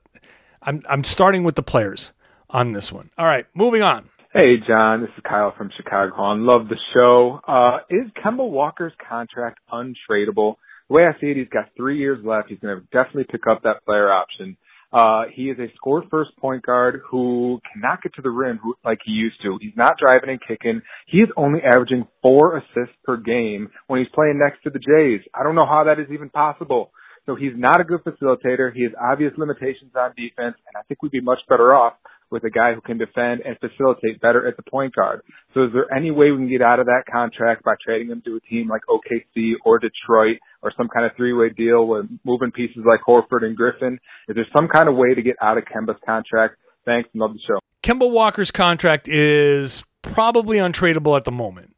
[0.61, 2.11] I'm I'm starting with the players
[2.49, 3.09] on this one.
[3.17, 4.09] All right, moving on.
[4.33, 6.13] Hey, John, this is Kyle from Chicago.
[6.15, 7.39] I love the show.
[7.47, 10.57] Uh, is Kemba Walker's contract untradeable?
[10.89, 12.49] The way I see it, he's got three years left.
[12.49, 14.55] He's going to definitely pick up that player option.
[14.93, 18.75] Uh, he is a score first point guard who cannot get to the rim who,
[18.85, 19.57] like he used to.
[19.61, 20.81] He's not driving and kicking.
[21.07, 25.27] He is only averaging four assists per game when he's playing next to the Jays.
[25.35, 26.91] I don't know how that is even possible.
[27.25, 28.73] So he's not a good facilitator.
[28.73, 31.93] He has obvious limitations on defense, and I think we'd be much better off
[32.29, 35.21] with a guy who can defend and facilitate better at the point guard.
[35.53, 38.21] So is there any way we can get out of that contract by trading him
[38.25, 42.51] to a team like OKC or Detroit or some kind of three-way deal with moving
[42.51, 43.99] pieces like Horford and Griffin?
[44.27, 46.57] Is there some kind of way to get out of Kemba's contract?
[46.85, 47.59] Thanks love the show.
[47.83, 51.75] Kemba Walker's contract is probably untradeable at the moment.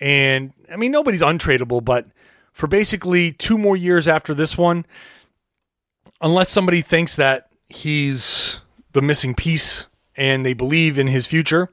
[0.00, 2.06] And I mean, nobody's untradeable, but
[2.52, 4.86] for basically two more years after this one,
[6.20, 8.60] unless somebody thinks that he's
[8.92, 11.72] the missing piece and they believe in his future,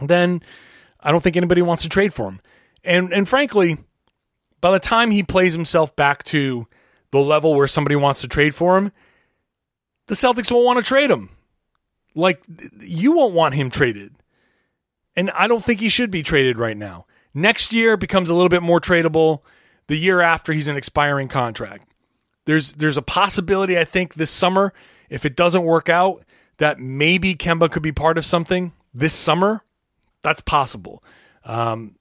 [0.00, 0.42] then
[1.00, 2.40] I don't think anybody wants to trade for him.
[2.84, 3.78] And and frankly,
[4.60, 6.66] by the time he plays himself back to
[7.10, 8.92] the level where somebody wants to trade for him,
[10.06, 11.30] the Celtics won't want to trade him.
[12.14, 12.42] Like
[12.80, 14.14] you won't want him traded.
[15.14, 17.06] And I don't think he should be traded right now.
[17.34, 19.40] Next year becomes a little bit more tradable
[19.86, 21.88] the year after he's an expiring contract.
[22.44, 24.72] There's there's a possibility I think this summer
[25.12, 26.24] if it doesn't work out
[26.56, 29.62] that maybe Kemba could be part of something this summer.
[30.22, 31.04] That's possible.
[31.44, 31.96] Um,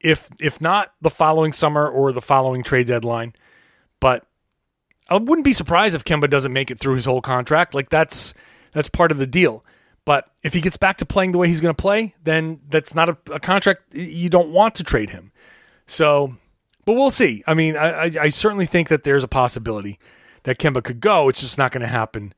[0.00, 3.34] if if not the following summer or the following trade deadline,
[4.00, 4.26] but
[5.08, 7.74] I wouldn't be surprised if Kemba doesn't make it through his whole contract.
[7.74, 8.34] Like that's
[8.72, 9.64] that's part of the deal.
[10.04, 12.92] But if he gets back to playing the way he's going to play, then that's
[12.92, 15.30] not a, a, contract you don't want to trade him.
[15.86, 16.36] So
[16.84, 17.44] but we'll see.
[17.46, 20.00] I mean, I, I, I certainly think that there's a possibility
[20.44, 21.28] that Kemba could go.
[21.28, 22.34] It's just not going to happen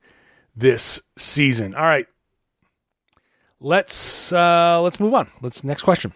[0.55, 1.75] this season.
[1.75, 2.07] All right,
[3.59, 5.29] let's uh, let's move on.
[5.41, 6.13] Let's next question.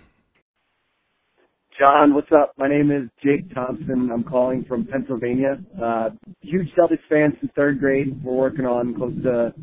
[1.80, 2.52] John, what's up?
[2.58, 4.10] My name is Jake Thompson.
[4.12, 5.60] I'm calling from Pennsylvania.
[5.82, 6.10] Uh,
[6.42, 8.22] huge Celtics fan since third grade.
[8.22, 9.54] We're working on close to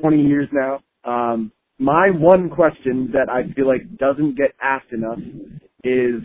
[0.00, 0.78] 20 years now.
[1.04, 5.18] Um, my one question that I feel like doesn't get asked enough
[5.82, 6.22] is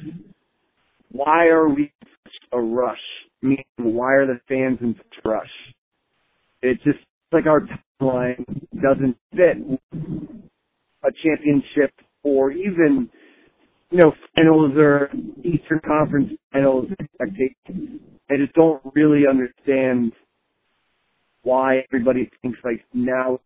[1.11, 2.99] why are we in such a rush?
[3.45, 5.51] Meaning, why are the fans in such a rush?
[6.63, 6.97] It just
[7.31, 7.61] like our
[8.01, 8.43] timeline
[8.81, 9.57] doesn't fit
[11.03, 13.09] a championship or even
[13.91, 15.11] you know finals or
[15.43, 18.01] Eastern Conference finals expectations.
[18.31, 20.13] I just don't really understand
[21.43, 23.39] why everybody thinks like now.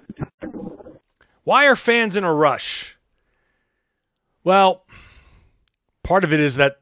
[1.43, 2.97] Why are fans in a rush?
[4.45, 4.85] Well,
[6.03, 6.79] part of it is that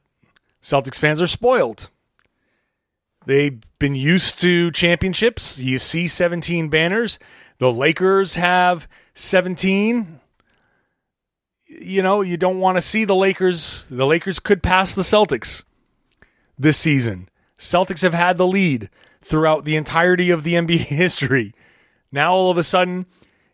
[0.62, 1.90] Celtics fans are spoiled.
[3.28, 5.60] They've been used to championships.
[5.60, 7.20] You see 17 banners.
[7.58, 10.22] The Lakers have 17.
[11.68, 13.86] You know, you don't want to see the Lakers.
[13.90, 15.66] The Lakers could pass the Celtics
[16.58, 17.28] this season.
[17.60, 18.90] Celtics have had the lead
[19.22, 21.54] throughout the entirety of the NBA history.
[22.14, 23.08] Now all of a sudden,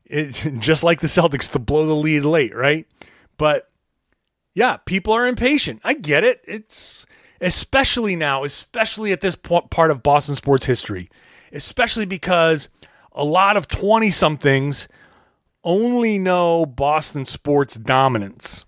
[0.06, 2.86] it, just like the Celtics to blow the lead late, right?
[3.38, 3.72] But
[4.54, 5.82] yeah, people are impatient.
[5.84, 6.42] I get it.
[6.46, 7.08] It's
[7.44, 11.10] especially now, especially at this part of Boston sports history,
[11.52, 12.70] especially because
[13.12, 14.88] a lot of 20 somethings
[15.64, 18.64] only know Boston sports dominance.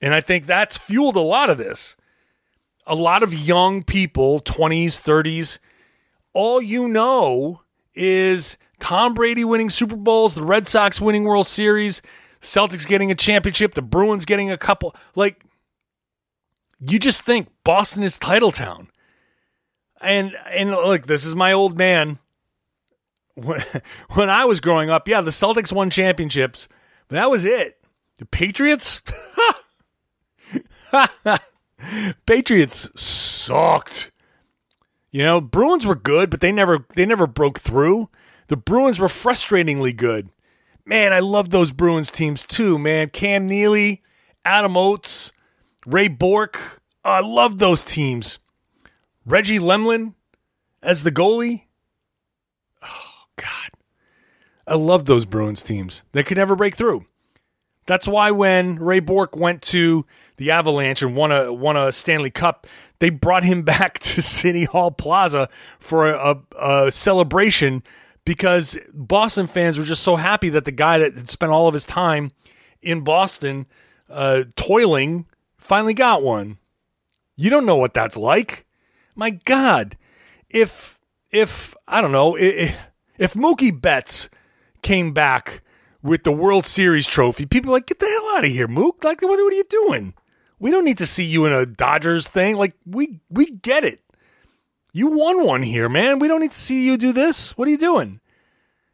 [0.00, 1.96] And I think that's fueled a lot of this.
[2.86, 5.58] A lot of young people, 20s, 30s,
[6.32, 7.60] all you know
[7.94, 12.00] is Tom Brady winning Super Bowls, the Red Sox winning World Series,
[12.40, 14.94] Celtics getting a championship, the Bruins getting a couple.
[15.14, 15.45] Like,
[16.80, 18.88] you just think Boston is title town.
[20.00, 22.18] And and look, this is my old man.
[23.34, 23.62] When,
[24.10, 26.68] when I was growing up, yeah, the Celtics won championships,
[27.08, 27.78] but that was it.
[28.18, 29.02] The Patriots,
[32.26, 34.10] Patriots sucked.
[35.10, 38.08] You know, Bruins were good, but they never they never broke through.
[38.48, 40.28] The Bruins were frustratingly good.
[40.84, 43.10] Man, I love those Bruins teams too, man.
[43.10, 44.02] Cam Neely,
[44.44, 45.32] Adam Oates,
[45.86, 46.82] Ray Bourque.
[47.04, 48.38] Oh, I love those teams.
[49.24, 50.14] Reggie Lemelin
[50.82, 51.64] as the goalie.
[52.82, 53.70] Oh, God.
[54.66, 56.02] I love those Bruins teams.
[56.12, 57.06] They could never break through.
[57.86, 60.04] That's why when Ray Bourque went to
[60.38, 62.66] the Avalanche and won a won a Stanley Cup,
[62.98, 67.84] they brought him back to City Hall Plaza for a, a, a celebration
[68.24, 71.74] because Boston fans were just so happy that the guy that had spent all of
[71.74, 72.32] his time
[72.82, 73.66] in Boston
[74.10, 75.26] uh, toiling
[75.66, 76.58] finally got one.
[77.36, 78.66] You don't know what that's like.
[79.14, 79.96] My God,
[80.48, 80.98] if
[81.30, 82.76] if I don't know if,
[83.18, 84.28] if Mookie Betts
[84.82, 85.62] came back
[86.02, 89.02] with the World Series trophy, people like get the hell out of here, Mook.
[89.02, 90.14] Like what, what are you doing?
[90.58, 92.56] We don't need to see you in a Dodgers thing.
[92.56, 94.00] Like we we get it.
[94.92, 96.20] You won one here, man.
[96.20, 97.58] We don't need to see you do this.
[97.58, 98.20] What are you doing?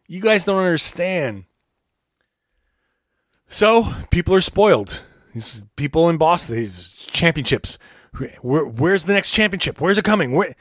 [0.09, 1.45] You guys don't understand.
[3.49, 5.03] So people are spoiled.
[5.35, 7.79] These people in Boston, these championships.
[8.43, 9.81] Where, where's the next championship?
[9.81, 10.33] Where's it coming?
[10.33, 10.55] Where,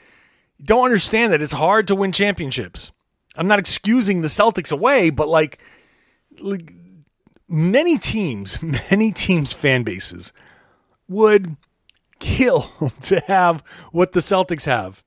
[0.64, 2.92] don't understand that it's hard to win championships.
[3.36, 5.58] I'm not excusing the Celtics away, but like,
[6.40, 6.72] like
[7.48, 10.32] many teams, many teams' fan bases
[11.08, 11.56] would
[12.18, 12.70] kill
[13.02, 15.04] to have what the Celtics have.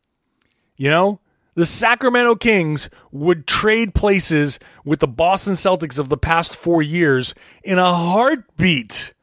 [0.77, 1.19] You know,
[1.55, 7.33] the Sacramento Kings would trade places with the Boston Celtics of the past four years
[7.63, 9.13] in a heartbeat.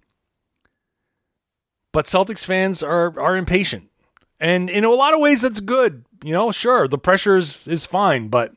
[1.92, 3.90] But Celtics fans are are impatient.
[4.40, 6.04] And in a lot of ways that's good.
[6.24, 8.52] You know, sure, the pressure is, is fine, but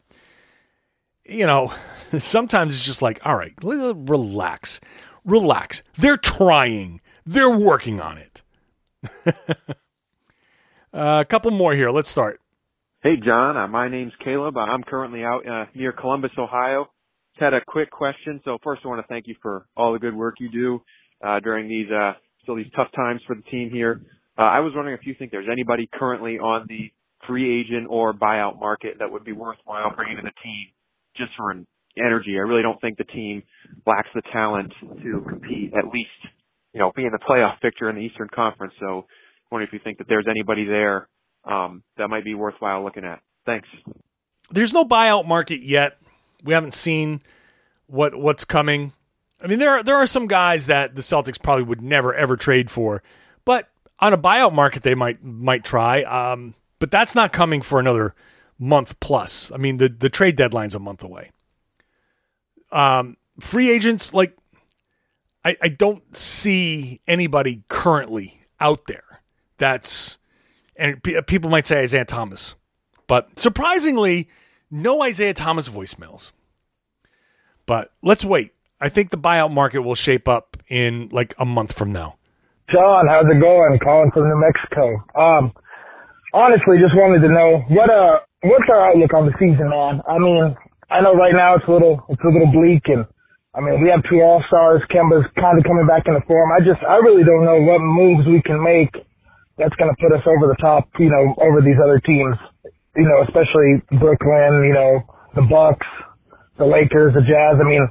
[1.26, 1.74] you know,
[2.17, 4.80] sometimes it's just like, all right, relax.
[5.24, 5.84] Relax.
[5.98, 7.02] They're trying.
[7.26, 8.41] They're working on it.
[10.93, 11.89] uh, a couple more here.
[11.89, 12.39] Let's start.
[13.02, 13.58] Hey, John.
[13.58, 14.58] Uh, my name's Caleb.
[14.58, 16.88] I'm currently out uh, near Columbus, Ohio.
[17.34, 18.41] Just had a quick question.
[18.45, 20.82] So first, I want to thank you for all the good work you do
[21.24, 22.13] uh, during these uh,
[22.45, 24.01] still these tough times for the team here.
[24.38, 26.91] Uh, I was wondering if you think there's anybody currently on the
[27.27, 30.67] free agent or buyout market that would be worthwhile bringing to the team
[31.17, 31.65] just for an
[31.97, 32.36] energy.
[32.36, 33.43] I really don't think the team
[33.86, 36.10] lacks the talent to compete, at least,
[36.73, 38.73] you know, be in the playoff picture in the Eastern Conference.
[38.79, 41.08] So I wonder if you think that there's anybody there
[41.45, 43.21] um, that might be worthwhile looking at.
[43.45, 43.67] Thanks.
[44.51, 45.97] There's no buyout market yet.
[46.43, 47.21] We haven't seen
[47.88, 48.93] what what's coming.
[49.45, 52.36] I mean, there are there are some guys that the Celtics probably would never ever
[52.36, 53.03] trade for,
[53.45, 56.01] but on a buyout market they might might try.
[56.01, 58.15] Um, but that's not coming for another
[58.58, 59.51] month plus.
[59.51, 61.29] I mean, the the trade deadline's a month away.
[62.71, 64.36] Um, free agents like
[65.43, 69.21] I, I don't see anybody currently out there
[69.60, 70.17] that's
[70.75, 72.55] and people might say Isaiah Thomas,
[73.05, 74.27] but surprisingly,
[74.71, 76.31] no Isaiah Thomas voicemails.
[77.67, 78.55] But let's wait.
[78.80, 82.16] I think the buyout market will shape up in like a month from now.
[82.72, 83.80] John, how's it going?
[83.80, 85.00] Calling from New Mexico.
[85.16, 85.54] Um,
[86.34, 90.02] honestly, just wanted to know what uh what's our outlook on the season, man.
[90.10, 90.56] I mean,
[90.90, 93.06] I know right now it's a little it's a little bleak, and
[93.56, 94.82] I mean we have two All Stars.
[94.92, 96.52] Kemba's kind of coming back into form.
[96.52, 98.92] I just I really don't know what moves we can make
[99.58, 102.36] that's going to put us over the top, you know, over these other teams,
[102.96, 105.00] you know, especially Brooklyn, you know,
[105.32, 105.88] the Bucks,
[106.60, 107.56] the Lakers, the Jazz.
[107.56, 107.88] I mean,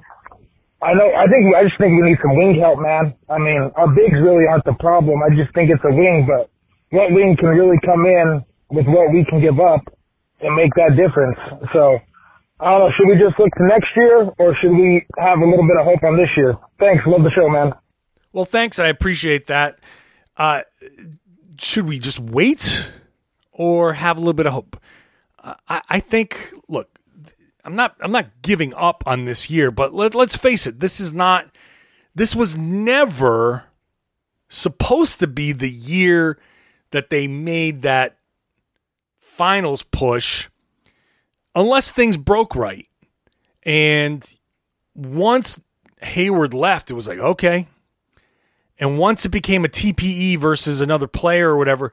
[0.84, 3.16] I know, I think, I just think we need some wing help, man.
[3.32, 5.24] I mean, our bigs really aren't the problem.
[5.24, 6.52] I just think it's a wing, but
[6.92, 9.80] what wing can really come in with what we can give up
[10.44, 11.40] and make that difference.
[11.72, 11.98] So,
[12.60, 15.48] I don't know, should we just look to next year or should we have a
[15.48, 16.54] little bit of hope on this year?
[16.78, 17.02] Thanks.
[17.06, 17.72] Love the show, man.
[18.32, 18.78] Well, thanks.
[18.78, 19.78] I appreciate that.
[20.36, 20.62] Uh,
[21.58, 22.90] should we just wait
[23.52, 24.76] or have a little bit of hope?
[25.42, 26.98] Uh, I, I think, look,
[27.64, 31.00] I'm not I'm not giving up on this year, but let, let's face it, this
[31.00, 31.48] is not
[32.14, 33.64] this was never
[34.48, 36.38] supposed to be the year
[36.90, 38.18] that they made that
[39.18, 40.48] finals push
[41.54, 42.86] unless things broke right.
[43.64, 44.24] And
[44.94, 45.60] once
[46.02, 47.66] Hayward left, it was like, okay.
[48.78, 51.92] And once it became a TPE versus another player or whatever,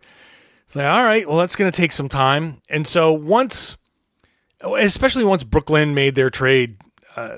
[0.66, 2.62] it's like, all right, well, that's going to take some time.
[2.70, 3.78] And so once
[4.63, 6.78] especially once Brooklyn made their trade,
[7.15, 7.38] uh,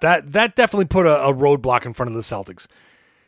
[0.00, 2.66] that that definitely put a, a, roadblock in front of the Celtics.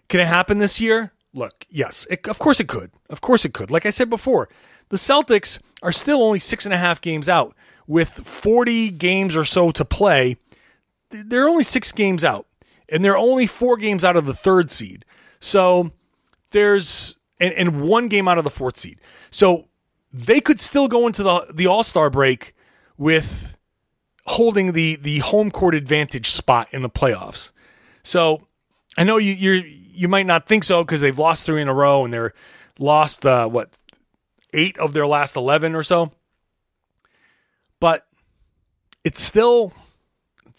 [0.09, 1.13] Can it happen this year?
[1.33, 2.91] Look, yes, it, of course it could.
[3.11, 3.71] Of course it could.
[3.71, 4.49] Like I said before,
[4.89, 7.55] the Celtics are still only six and a half games out
[7.87, 10.39] with 40 games or so to play.
[11.11, 12.47] They're only six games out,
[12.89, 15.05] and they're only four games out of the third seed.
[15.41, 15.93] So
[16.51, 19.01] there's and, and one game out of the fourth seed.
[19.31, 19.69] So
[20.13, 22.56] they could still go into the the All Star break
[22.99, 23.57] with
[24.27, 27.51] holding the the home court advantage spot in the playoffs.
[28.03, 28.47] So
[28.97, 31.75] I know you you you might not think so because they've lost three in a
[31.75, 32.35] row and they're
[32.79, 33.77] lost uh, what
[34.53, 36.13] eight of their last eleven or so.
[37.81, 38.07] But
[39.05, 39.73] it's still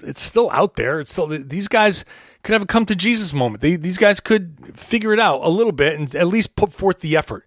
[0.04, 1.00] it's still out there.
[1.00, 2.06] It's still these guys
[2.44, 3.62] could have a come to Jesus moment.
[3.62, 7.02] They, these guys could figure it out a little bit and at least put forth
[7.02, 7.46] the effort.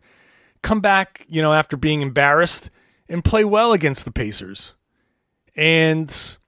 [0.62, 2.68] Come back, you know, after being embarrassed
[3.08, 4.74] and play well against the Pacers
[5.60, 6.38] and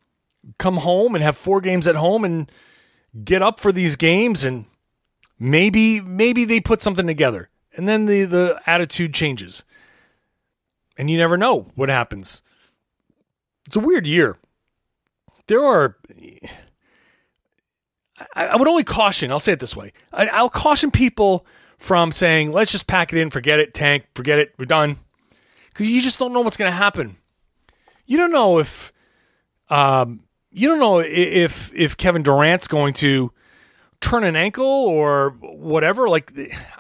[0.59, 2.51] come home and have four games at home and
[3.23, 4.65] get up for these games and
[5.39, 7.51] maybe maybe they put something together.
[7.77, 9.65] And then the the attitude changes.
[10.97, 12.43] And you never know what happens.
[13.67, 14.39] It's a weird year.
[15.47, 15.99] There are
[18.35, 19.93] I, I would only caution i'll say it this way.
[20.11, 21.45] I, i'll caution people
[21.77, 25.01] from saying let's just pack it in forget it tank forget it we're done.
[25.69, 27.17] Because you just don't know what's going to happen.
[28.07, 28.92] You don't know if
[29.73, 33.33] um, you don't know if if Kevin Durant's going to
[34.01, 36.09] turn an ankle or whatever.
[36.09, 36.33] Like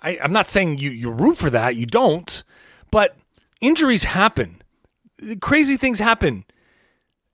[0.02, 1.76] I, I'm not saying you you root for that.
[1.76, 2.44] You don't,
[2.90, 3.16] but
[3.61, 4.62] injuries happen.
[5.40, 6.44] Crazy things happen,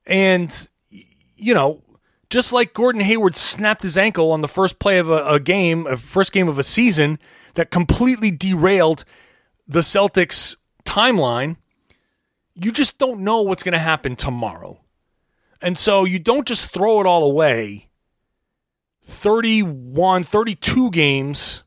[0.07, 1.83] and you know,
[2.31, 5.87] just like Gordon Hayward snapped his ankle on the first play of a, a game,
[5.87, 7.19] a first game of a season
[7.55, 9.05] that completely derailed
[9.67, 11.57] the Celtics timeline
[12.61, 14.81] you just don't know what's going to happen tomorrow.
[15.61, 17.89] And so you don't just throw it all away
[19.03, 21.65] 31, 32 games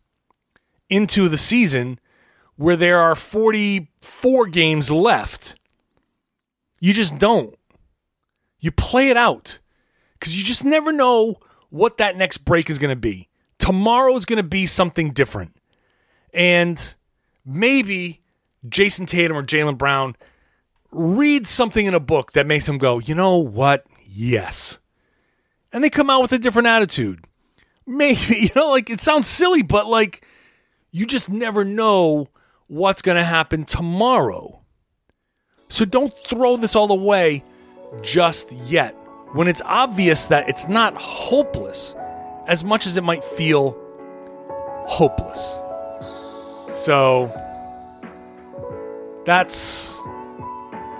[0.90, 2.00] into the season
[2.56, 5.56] where there are 44 games left.
[6.80, 7.58] You just don't.
[8.60, 9.60] You play it out
[10.14, 11.38] because you just never know
[11.70, 13.30] what that next break is going to be.
[13.58, 15.56] Tomorrow is going to be something different.
[16.34, 16.96] And
[17.46, 18.22] maybe
[18.68, 20.16] Jayson Tatum or Jaylen Brown
[20.92, 23.86] read something in a book that makes them go, you know what?
[24.06, 24.78] Yes.
[25.72, 27.26] And they come out with a different attitude.
[27.88, 30.26] Maybe, you know, like it sounds silly, but like
[30.92, 32.28] you just never know
[32.68, 34.62] what's going to happen tomorrow.
[35.70, 37.44] So don't throw this all away
[38.02, 38.92] just yet
[39.34, 41.96] when it's obvious that it's not hopeless
[42.48, 43.78] as much as it might feel
[44.88, 45.40] hopeless.
[46.78, 47.32] So
[49.26, 49.92] that's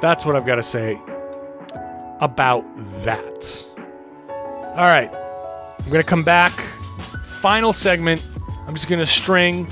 [0.02, 1.00] that's what I've got to say
[2.20, 2.66] about
[3.04, 3.66] that.
[4.28, 5.12] All right.
[5.80, 6.52] I'm going to come back.
[7.24, 8.26] Final segment.
[8.68, 9.68] I'm just going to string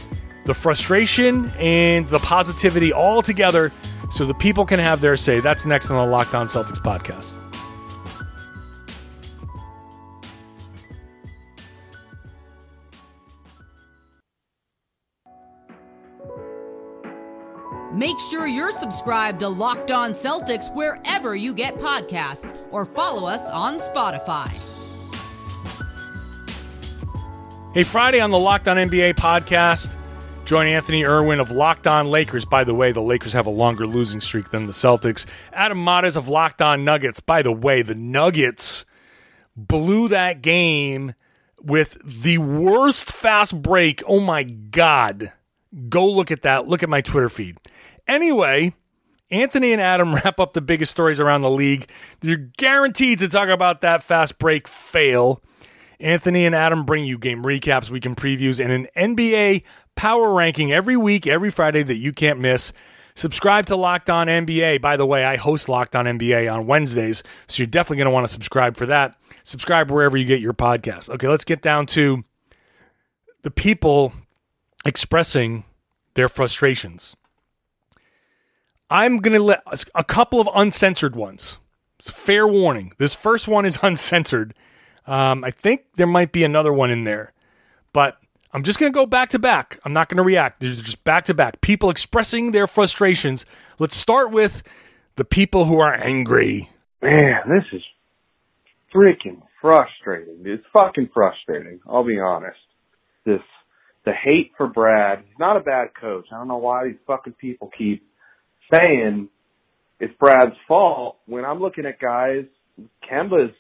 [0.45, 3.71] the frustration and the positivity all together
[4.11, 5.39] so the people can have their say.
[5.39, 7.38] That's next on the Locked On Celtics podcast.
[18.00, 23.41] Make sure you're subscribed to Locked On Celtics wherever you get podcasts or follow us
[23.50, 24.47] on Spotify.
[27.74, 29.93] Hey, Friday on the Locked On NBA podcast,
[30.45, 32.45] join Anthony Irwin of Locked On Lakers.
[32.45, 35.26] By the way, the Lakers have a longer losing streak than the Celtics.
[35.52, 37.20] Adam Mares of Locked On Nuggets.
[37.20, 38.86] By the way, the Nuggets
[39.58, 41.16] blew that game
[41.62, 44.02] with the worst fast break.
[44.08, 45.34] Oh my God.
[45.89, 46.66] Go look at that.
[46.66, 47.58] Look at my Twitter feed.
[48.10, 48.74] Anyway,
[49.30, 51.89] Anthony and Adam wrap up the biggest stories around the league.
[52.22, 55.41] They're guaranteed to talk about that fast break fail.
[55.99, 59.64] Anthony and Adam bring you game recaps, weekend previews, and an NBA
[59.95, 62.74] power ranking every week, every Friday that you can't miss.
[63.16, 64.82] Subscribe to Locked On NBA.
[64.82, 68.12] By the way, I host Locked On NBA on Wednesdays, so you're definitely going to
[68.12, 69.18] want to subscribe for that.
[69.43, 71.10] Subscribe wherever you get your podcast.
[71.10, 72.24] Okay, let's get down to
[73.41, 74.14] the people
[74.86, 75.66] expressing
[76.14, 77.16] their frustrations.
[78.89, 79.63] I'm going to let
[79.93, 81.59] a couple of uncensored ones.
[81.99, 82.93] It's fair warning.
[82.97, 84.53] This first one is uncensored.
[85.05, 87.33] Um, I think there might be another one in there,
[87.93, 88.17] but
[88.53, 89.79] I'm just going to go back to back.
[89.83, 90.61] I'm not going to react.
[90.61, 91.61] They're just back to back.
[91.61, 93.45] People expressing their frustrations.
[93.77, 94.63] Let's start with
[95.15, 96.69] the people who are angry.
[97.01, 97.81] Man, this is
[98.93, 100.41] freaking frustrating.
[100.45, 101.79] It's fucking frustrating.
[101.87, 102.57] I'll be honest.
[103.25, 103.41] This,
[104.05, 105.23] the hate for Brad.
[105.27, 106.25] He's not a bad coach.
[106.31, 108.03] I don't know why these fucking people keep
[108.74, 109.30] saying
[109.99, 112.45] it's Brad's fault when I'm looking at guys.
[113.09, 113.53] Kemba's,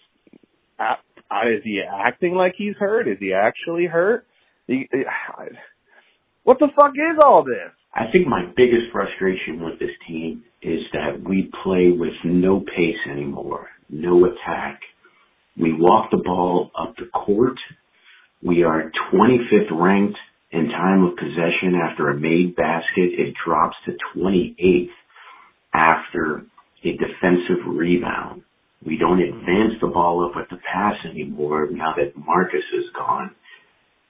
[0.79, 3.07] is he acting like he's hurt?
[3.07, 4.25] Is he actually hurt?
[6.43, 7.71] what the fuck is all this?
[7.93, 13.11] I think my biggest frustration with this team is that we play with no pace
[13.11, 14.79] anymore, no attack.
[15.59, 17.57] We walk the ball up the court.
[18.43, 20.17] We are 25th ranked
[20.51, 23.11] in time of possession after a made basket.
[23.17, 24.89] It drops to 28th
[25.73, 26.45] after
[26.83, 28.43] a defensive rebound.
[28.85, 33.31] We don't advance the ball up with the pass anymore now that Marcus is gone.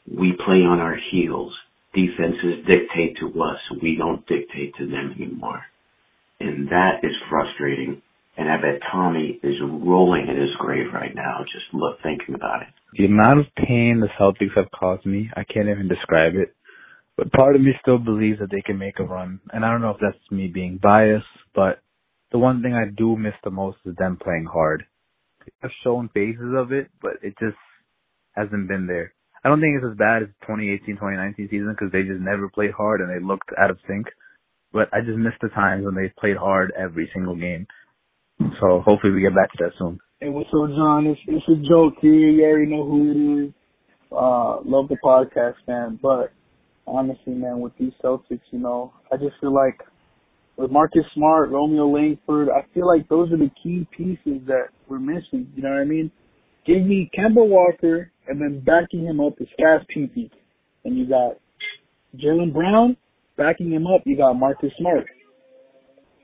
[0.10, 1.54] We play on our heels.
[1.94, 3.60] Defenses dictate to us.
[3.82, 5.62] We don't dictate to them anymore.
[6.40, 8.02] And that is frustrating.
[8.40, 12.62] And I bet Tommy is rolling in his grave right now, just look thinking about
[12.62, 12.70] it.
[12.94, 16.56] The amount of pain the Celtics have caused me, I can't even describe it.
[17.18, 19.42] But part of me still believes that they can make a run.
[19.52, 21.82] And I don't know if that's me being biased, but
[22.32, 24.86] the one thing I do miss the most is them playing hard.
[25.62, 27.58] I've shown phases of it, but it just
[28.38, 29.12] hasn't been there.
[29.44, 32.72] I don't think it's as bad as 2018, 2019 season because they just never played
[32.72, 34.08] hard and they looked out of sync.
[34.72, 37.68] But I just miss the times when they played hard every single game.
[38.40, 40.00] So hopefully we get back to that soon.
[40.20, 41.08] Hey, what's up, John?
[41.08, 42.30] It's, it's a joke here.
[42.30, 43.54] You already know who it is.
[44.12, 46.00] Uh, love the podcast, man.
[46.02, 46.32] But
[46.88, 49.80] honestly, man, with these Celtics, you know, I just feel like
[50.58, 55.00] with Marcus Smart, Romeo Langford, I feel like those are the key pieces that we're
[55.00, 55.52] missing.
[55.56, 56.12] You know what I mean?
[56.66, 60.32] Give me Kemba Walker, and then backing him up is Cass Peepee.
[60.86, 61.38] And you got
[62.16, 62.96] Jaylen Brown
[63.38, 64.02] backing him up.
[64.06, 65.06] You got Marcus Smart.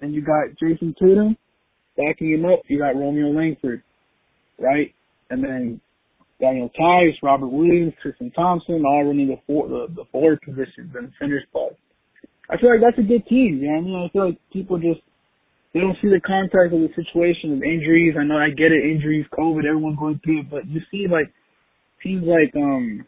[0.01, 1.37] And you got Jayson Tatum
[1.97, 2.61] backing him up.
[2.67, 3.83] You got Romeo Langford,
[4.59, 4.93] right?
[5.29, 5.81] And then
[6.39, 11.11] Daniel Theis, Robert Williams, Tristan Thompson, all running the four the, the forward positions and
[11.19, 11.75] center spots.
[12.49, 13.59] I feel like that's a good team.
[13.61, 14.09] You know what I mean?
[14.09, 15.01] I feel like people just
[15.73, 18.15] they don't see the context of the situation of injuries.
[18.19, 21.31] I know I get it, injuries, COVID, everyone going through it, but you see like
[22.03, 23.05] teams like um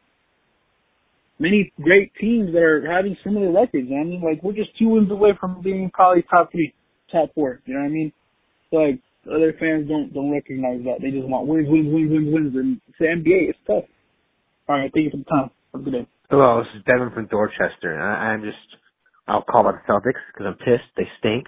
[1.39, 3.87] many great teams that are having similar records.
[3.89, 4.21] You know I mean?
[4.21, 6.73] Like we're just two wins away from being probably top three,
[7.11, 7.61] top four.
[7.65, 8.13] You know what I mean?
[8.71, 11.01] Like other fans don't don't recognize that.
[11.01, 12.55] They just want wins, wins, wins, wins, wins.
[12.55, 13.49] And it's the NBA.
[13.49, 13.85] It's tough.
[14.67, 15.49] All right, thank you for the time.
[15.73, 16.07] Have a good day.
[16.29, 18.59] Hello, this is Devin from Dorchester, I, I'm just
[19.27, 20.91] I'll call out the Celtics because I'm pissed.
[20.95, 21.47] They stink.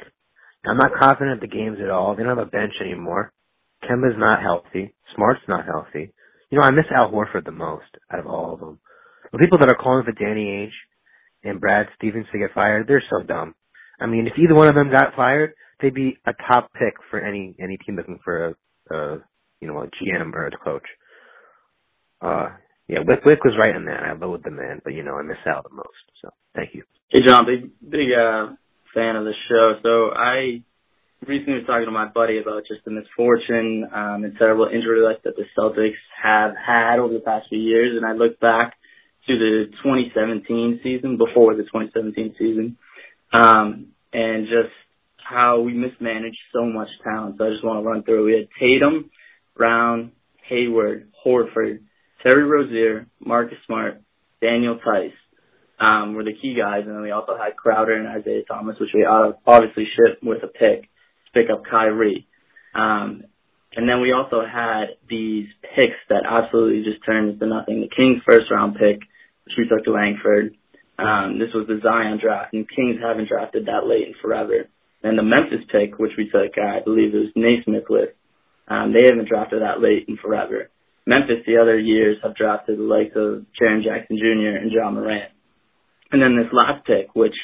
[0.65, 2.15] I'm not confident in the games at all.
[2.15, 3.31] They don't have a bench anymore.
[3.83, 4.93] Kemba's not healthy.
[5.15, 6.11] Smart's not healthy.
[6.49, 8.79] You know, I miss Al Horford the most out of all of them.
[9.31, 13.03] The people that are calling for Danny Ainge and Brad Stevens to get fired, they're
[13.09, 13.55] so dumb.
[13.99, 17.19] I mean, if either one of them got fired, they'd be a top pick for
[17.19, 18.55] any any team looking for
[18.91, 19.17] a, a
[19.61, 20.87] you know a GM or a coach.
[22.21, 22.49] Uh,
[22.87, 24.03] yeah, Wyc, Wyc was right in that.
[24.03, 26.05] I loathe the man, but you know I miss out the most.
[26.21, 26.83] So thank you.
[27.09, 28.53] Hey John, big big uh,
[28.93, 29.79] fan of the show.
[29.83, 30.63] So I
[31.25, 35.23] recently was talking to my buddy about just the misfortune um, and terrible injury list
[35.23, 38.73] that the Celtics have had over the past few years, and I look back
[39.27, 42.77] to the 2017 season, before the 2017 season,
[43.31, 44.73] um, and just
[45.29, 47.35] how we mismanaged so much talent.
[47.37, 48.25] So I just want to run through.
[48.25, 49.09] We had Tatum,
[49.55, 50.11] Brown,
[50.47, 51.79] Hayward, Horford,
[52.23, 54.01] Terry Rozier, Marcus Smart,
[54.41, 55.11] Daniel Theis
[55.79, 58.89] um, were the key guys, and then we also had Crowder and Isaiah Thomas, which
[58.93, 62.27] we obviously shipped with a pick to pick up Kyrie.
[62.75, 63.23] Um,
[63.75, 67.81] and then we also had these picks that absolutely just turned into nothing.
[67.81, 68.99] The Kings first round pick,
[69.45, 70.55] which we took to Langford.
[70.97, 74.67] Um, this was the Zion draft, and Kings haven't drafted that late in forever.
[75.03, 78.09] And the Memphis pick, which we took, I believe it was Nesmith with,
[78.67, 80.69] um, they haven't drafted that late in forever.
[81.05, 84.61] Memphis, the other years, have drafted the likes of Jaren Jackson Jr.
[84.61, 85.31] and Ja Morant.
[86.11, 87.35] And then this last pick, which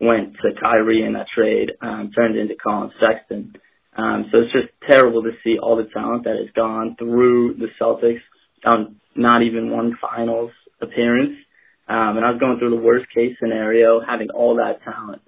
[0.00, 3.54] went to Kyrie in that trade, um, turned into Collin Sexton.
[3.96, 7.68] Um, so it's just terrible to see all the talent that has gone through the
[7.80, 8.22] Celtics
[8.64, 11.36] on not even one finals appearance.
[11.88, 15.22] Um, and I was going through the worst case scenario, having all that talent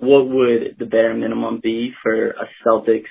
[0.00, 3.04] what would the bare minimum be for a Celtics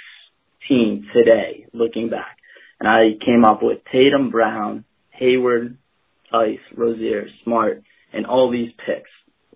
[0.68, 2.38] team today, looking back?
[2.80, 5.78] And I came up with Tatum, Brown, Hayward,
[6.32, 9.10] Theis, Rozier, Smart, and all these picks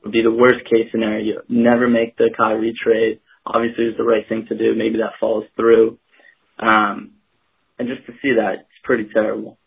[0.04, 1.42] would be the worst case scenario.
[1.50, 3.20] Never make the Kyrie trade.
[3.46, 4.76] Obviously, it's the right thing to do.
[4.76, 5.98] Maybe that falls through.
[6.60, 7.14] Um,
[7.80, 9.58] and just to see that, it's pretty terrible.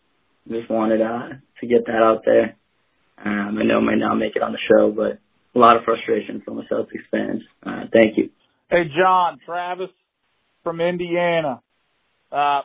[0.47, 2.55] Just wanted uh, to get that out there.
[3.23, 5.19] Um, I know I might not make it on the show, but
[5.57, 7.41] a lot of frustration from the Celtics fans.
[7.65, 8.29] Uh, thank you.
[8.69, 9.89] Hey, John, Travis
[10.63, 11.61] from Indiana.
[12.31, 12.61] Uh,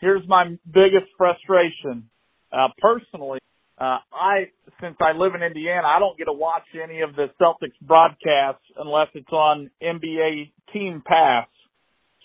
[0.00, 2.08] here's my biggest frustration.
[2.52, 3.38] Uh, personally,
[3.78, 7.26] uh, I, since I live in Indiana, I don't get to watch any of the
[7.40, 11.46] Celtics broadcasts unless it's on NBA Team Pass.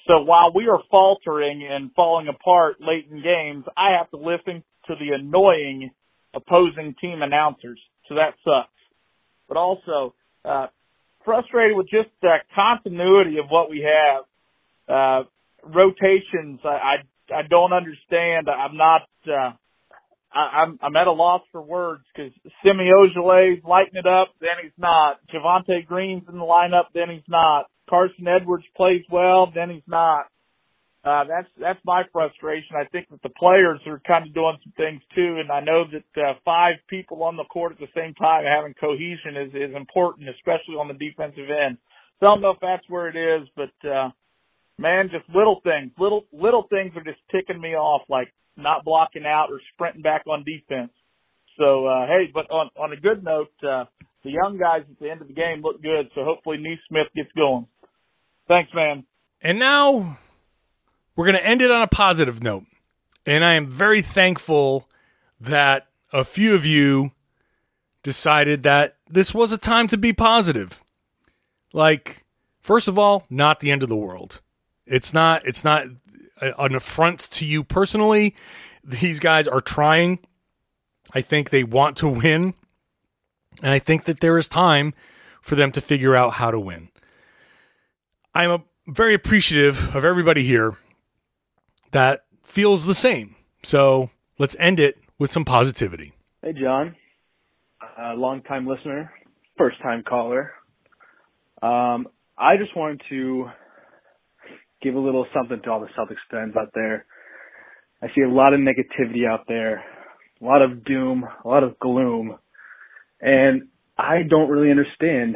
[0.07, 4.63] So while we are faltering and falling apart late in games, I have to listen
[4.87, 5.91] to the annoying
[6.33, 7.79] opposing team announcers.
[8.07, 8.71] So that sucks.
[9.47, 10.67] But also, uh,
[11.27, 14.23] frustrated with just the continuity of what we have.
[14.87, 15.27] Uh,
[15.63, 16.95] rotations, I, I,
[17.35, 18.47] I don't understand.
[18.49, 19.51] I'm not, uh,
[20.33, 22.31] I, I'm I'm at a loss for words because
[22.63, 25.19] Semi Ojeleye's lighting it up, then he's not.
[25.33, 27.65] Javonte Green's in the lineup, then he's not.
[27.89, 30.27] Carson Edwards plays well, then he's not.
[31.07, 32.75] Uh, that's that's my frustration.
[32.75, 35.85] I think that the players are kind of doing some things too, and I know
[35.87, 39.73] that uh, five people on the court at the same time having cohesion is is
[39.73, 41.77] important, especially on the defensive end.
[42.19, 44.09] So I don't know if that's where it is, but uh,
[44.77, 49.25] man, just little things, little little things are just ticking me off, like not blocking
[49.25, 50.91] out or sprinting back on defense.
[51.57, 53.85] So uh, hey, but on on a good note, uh,
[54.25, 56.09] the young guys at the end of the game look good.
[56.15, 57.65] So hopefully Nesmith gets going.
[58.49, 59.05] Thanks, man.
[59.41, 60.17] And now
[61.17, 62.63] we're going to end it on a positive note.
[63.25, 64.87] And I am very thankful
[65.41, 67.11] that a few of you
[68.03, 70.81] decided that this was a time to be positive.
[71.73, 72.23] Like,
[72.61, 74.39] first of all, not the end of the world.
[74.85, 75.87] It's not it's not
[76.39, 78.35] an affront to you personally.
[78.83, 80.19] These guys are trying.
[81.13, 82.53] I think they want to win.
[83.61, 84.93] And I think that there is time
[85.41, 86.89] for them to figure out how to win.
[88.33, 90.77] I'm a, very appreciative of everybody here
[91.91, 93.35] that feels the same.
[93.63, 96.13] So let's end it with some positivity.
[96.41, 96.95] Hey, John,
[97.81, 99.11] uh, long time listener,
[99.57, 100.51] first time caller.
[101.61, 102.07] Um,
[102.37, 103.45] I just wanted to
[104.81, 107.05] give a little something to all the Celtics fans out there.
[108.01, 109.83] I see a lot of negativity out there,
[110.39, 112.37] a lot of doom, a lot of gloom,
[113.19, 113.63] and
[113.97, 115.35] I don't really understand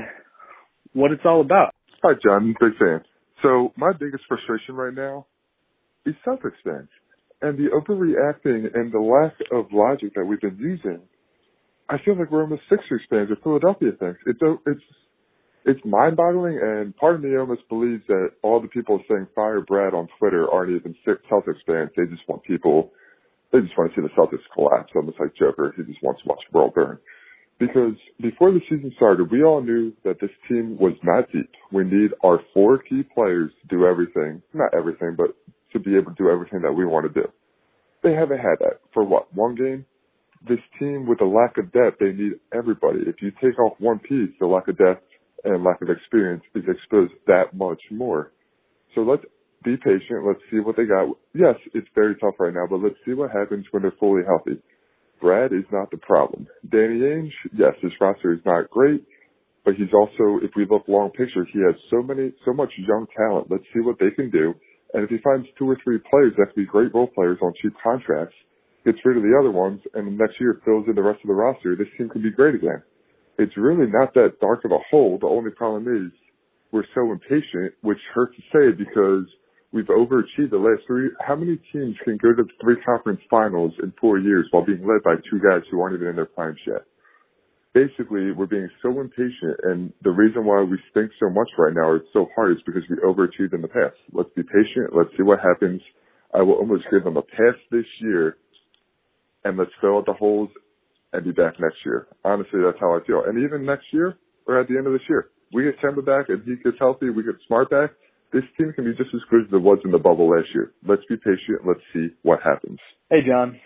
[0.93, 1.73] what it's all about.
[2.03, 2.55] Hi, John.
[2.59, 3.01] Big fan.
[3.41, 5.25] So my biggest frustration right now
[6.05, 6.89] is fans
[7.41, 10.99] and the overreacting and the lack of logic that we've been using.
[11.89, 14.15] I feel like we're almost Sixers fans or Philadelphia fans.
[14.25, 14.81] It's it's
[15.63, 19.93] it's mind-boggling, and part of me almost believes that all the people saying "fire Brad"
[19.93, 21.89] on Twitter aren't even Celtics fans.
[21.95, 22.91] They just want people,
[23.51, 25.73] they just want to see the Celtics collapse, almost like Joker.
[25.75, 26.97] He just wants to watch the world burn.
[27.59, 31.51] Because before the season started, we all knew that this team was not deep.
[31.71, 35.35] We need our four key players to do everything, not everything, but
[35.73, 37.27] to be able to do everything that we want to do.
[38.03, 39.85] They haven't had that for what one game.
[40.47, 42.99] This team with a lack of depth, they need everybody.
[43.05, 45.03] If you take off one piece, the lack of depth
[45.43, 48.31] and lack of experience is exposed that much more.
[48.95, 49.23] So let's
[49.63, 50.25] be patient.
[50.25, 51.07] Let's see what they got.
[51.33, 54.59] Yes, it's very tough right now, but let's see what happens when they're fully healthy.
[55.21, 56.47] Brad is not the problem.
[56.69, 59.03] Danny Ainge, yes, his roster is not great,
[59.63, 63.05] but he's also, if we look long picture, he has so many, so much young
[63.15, 63.47] talent.
[63.51, 64.55] Let's see what they can do.
[64.93, 67.53] And if he finds two or three players that can be great role players on
[67.61, 68.35] cheap contracts,
[68.85, 71.33] gets rid of the other ones, and next year fills in the rest of the
[71.33, 72.81] roster, this team can be great again
[73.41, 75.17] it's really not that dark of a hole.
[75.19, 76.11] The only problem is
[76.71, 79.25] we're so impatient, which hurts to say because
[79.71, 81.09] we've overachieved the last three.
[81.25, 85.03] How many teams can go to three conference finals in four years while being led
[85.03, 86.85] by two guys who aren't even in their prime yet?
[87.73, 91.87] Basically, we're being so impatient, and the reason why we stink so much right now,
[91.87, 93.95] or it's so hard, is because we overachieved in the past.
[94.11, 94.91] Let's be patient.
[94.91, 95.81] Let's see what happens.
[96.33, 98.35] I will almost give them a pass this year,
[99.45, 100.49] and let's fill out the holes
[101.13, 102.07] and be back next year.
[102.23, 103.23] Honestly, that's how I feel.
[103.25, 104.17] And even next year
[104.47, 107.09] or at the end of this year, we get Kemba back and he gets healthy,
[107.09, 107.91] we get Smart back.
[108.31, 110.71] This team can be just as good as it was in the bubble last year.
[110.87, 111.67] Let's be patient.
[111.67, 112.79] Let's see what happens.
[113.09, 113.59] Hey, John.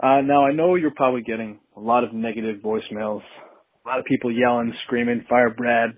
[0.00, 3.22] Uh, now I know you're probably getting a lot of negative voicemails.
[3.84, 5.90] A lot of people yelling, screaming, fire Brad,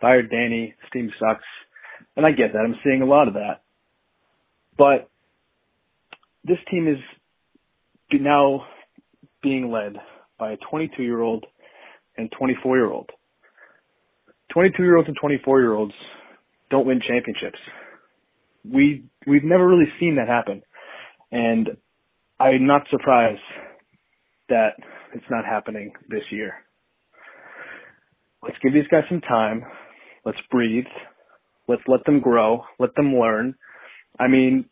[0.00, 1.44] fire Danny, this team sucks.
[2.16, 2.60] And I get that.
[2.60, 3.62] I'm seeing a lot of that.
[4.76, 5.10] But
[6.44, 6.98] this team is
[8.12, 8.66] now
[9.42, 9.96] being led
[10.38, 11.46] by a 22 year old
[12.16, 13.10] and 24 year old.
[14.52, 15.94] 22 year olds and 24 year olds
[16.70, 17.58] don't win championships.
[18.64, 20.62] We we've never really seen that happen,
[21.32, 21.76] and
[22.42, 23.40] I'm not surprised
[24.48, 24.70] that
[25.14, 26.54] it's not happening this year.
[28.42, 29.62] Let's give these guys some time.
[30.24, 30.86] Let's breathe.
[31.68, 32.64] Let's let them grow.
[32.80, 33.54] Let them learn.
[34.18, 34.64] I mean,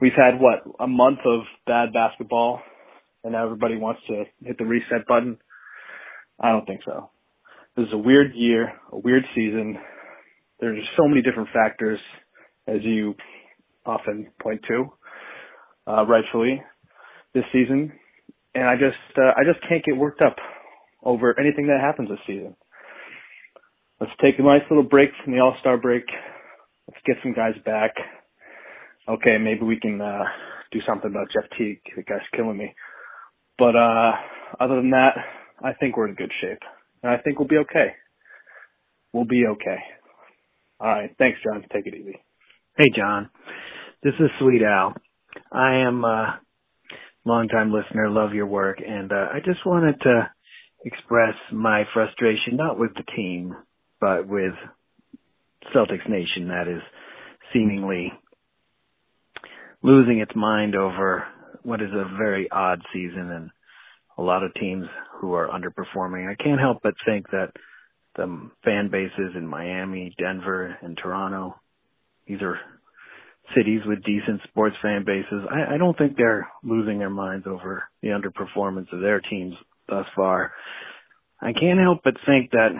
[0.00, 2.60] we've had what a month of bad basketball,
[3.22, 5.38] and now everybody wants to hit the reset button.
[6.40, 7.10] I don't think so.
[7.76, 9.78] This is a weird year, a weird season.
[10.58, 12.00] There's just so many different factors,
[12.66, 13.14] as you
[13.86, 14.92] often point to,
[15.86, 16.60] uh, rightfully,
[17.34, 17.92] this season.
[18.54, 20.36] And I just, uh, I just can't get worked up
[21.02, 22.56] over anything that happens this season.
[24.00, 26.04] Let's take a nice little break from the All-Star break.
[26.88, 27.92] Let's get some guys back.
[29.08, 30.24] Okay, maybe we can, uh,
[30.72, 31.80] do something about Jeff Teague.
[31.96, 32.74] The guy's killing me.
[33.58, 34.12] But, uh,
[34.58, 35.16] other than that,
[35.62, 36.62] I think we're in good shape.
[37.02, 37.94] And I think we'll be okay.
[39.12, 39.78] We'll be okay.
[40.80, 41.10] All right.
[41.18, 41.64] Thanks, John.
[41.72, 42.16] Take it easy.
[42.78, 43.30] Hey, John.
[44.02, 44.94] This is Sweet Al.
[45.52, 46.40] I am a
[47.24, 50.30] longtime listener, love your work, and uh, I just wanted to
[50.84, 53.54] express my frustration, not with the team,
[54.00, 54.54] but with
[55.74, 56.82] Celtics Nation that is
[57.52, 58.12] seemingly
[59.82, 61.24] losing its mind over
[61.62, 63.50] what is a very odd season and
[64.18, 64.86] a lot of teams
[65.20, 66.30] who are underperforming.
[66.30, 67.52] I can't help but think that
[68.16, 71.56] the fan bases in Miami, Denver, and Toronto,
[72.26, 72.58] these are
[73.56, 75.46] cities with decent sports fan bases.
[75.50, 79.54] I, I don't think they're losing their minds over the underperformance of their teams
[79.88, 80.52] thus far.
[81.40, 82.70] I can't help but think that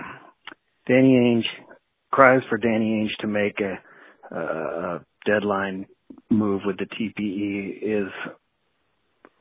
[0.87, 1.65] Danny Ainge
[2.11, 5.87] cries for Danny Ainge to make a, a deadline
[6.29, 8.13] move with the TPE is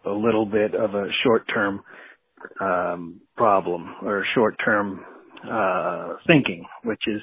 [0.06, 1.82] a little bit of a short-term
[2.62, 5.04] um, problem or short-term
[5.50, 7.22] uh, thinking, which is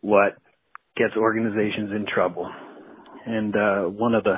[0.00, 0.36] what
[0.96, 2.50] gets organizations in trouble.
[3.26, 4.36] And uh, one of the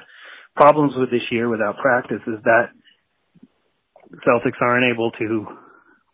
[0.57, 2.71] problems with this year without practice is that
[4.27, 5.47] Celtics aren't able to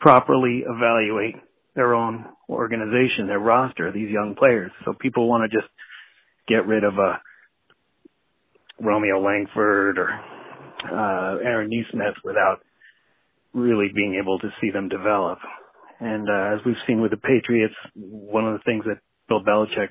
[0.00, 1.36] properly evaluate
[1.74, 4.70] their own organization, their roster, these young players.
[4.84, 5.70] So people want to just
[6.48, 7.20] get rid of a
[8.80, 10.10] Romeo Langford or
[10.84, 12.60] uh, Aaron Nesmith without
[13.54, 15.38] really being able to see them develop.
[16.00, 18.98] And uh, as we've seen with the Patriots, one of the things that
[19.28, 19.90] Bill Belichick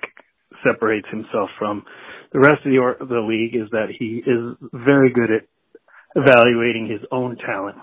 [0.65, 1.83] separates himself from
[2.31, 5.47] the rest of the, the league is that he is very good at
[6.15, 7.77] evaluating his own talent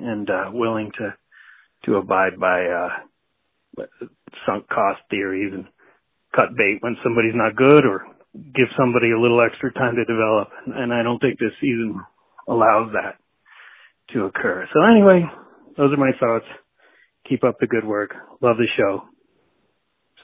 [0.00, 1.14] and uh, willing to
[1.86, 3.84] to abide by uh,
[4.46, 5.64] sunk cost theories and
[6.34, 8.04] cut bait when somebody's not good or
[8.34, 10.48] give somebody a little extra time to develop.
[10.66, 12.00] And I don't think this season
[12.46, 13.16] allows that
[14.12, 14.66] to occur.
[14.72, 15.24] So anyway,
[15.76, 16.46] those are my thoughts.
[17.28, 18.10] Keep up the good work.
[18.40, 19.02] Love the show.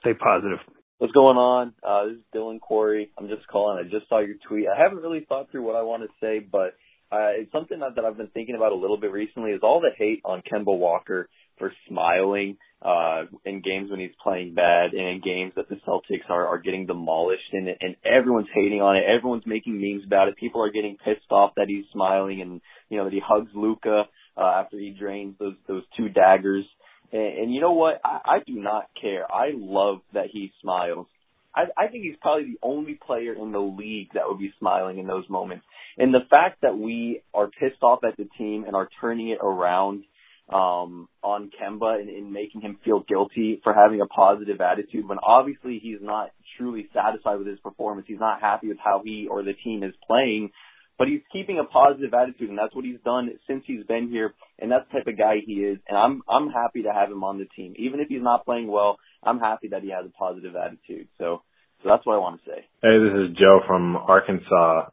[0.01, 0.59] Stay positive.
[0.99, 1.75] What's going on?
[1.87, 3.11] Uh, this is Dylan Corey.
[3.19, 3.85] I'm just calling.
[3.85, 4.65] I just saw your tweet.
[4.67, 6.73] I haven't really thought through what I want to say, but
[7.13, 9.81] uh, it's something that, that I've been thinking about a little bit recently is all
[9.81, 11.29] the hate on Kemba Walker
[11.59, 16.29] for smiling uh in games when he's playing bad and in games that the Celtics
[16.29, 19.05] are are getting demolished and and everyone's hating on it.
[19.07, 20.37] Everyone's making memes about it.
[20.37, 24.03] People are getting pissed off that he's smiling and you know that he hugs Luka
[24.37, 26.67] uh after he drains those those two daggers.
[27.13, 28.01] And, and you know what?
[28.05, 29.31] I, I do not care.
[29.31, 31.07] I love that he smiles.
[31.55, 34.99] I, I think he's probably the only player in the league that would be smiling
[34.99, 35.65] in those moments.
[35.97, 39.39] And the fact that we are pissed off at the team and are turning it
[39.43, 40.05] around
[40.53, 45.19] um, on Kemba and, and making him feel guilty for having a positive attitude when
[45.19, 48.07] obviously he's not truly satisfied with his performance.
[48.09, 50.51] He's not happy with how he or the team is playing,
[50.99, 54.35] but he's keeping a positive attitude and that's what he's done since he's been here
[54.59, 57.25] and that's the type of guy he is and I'm I'm happy to have him
[57.25, 57.75] on the team.
[57.79, 61.09] Even if he's not playing well, I'm happy that he has a positive attitude.
[61.19, 61.43] So
[61.83, 62.67] so that's what I want to say.
[62.83, 64.91] Hey, this is Joe from Arkansas.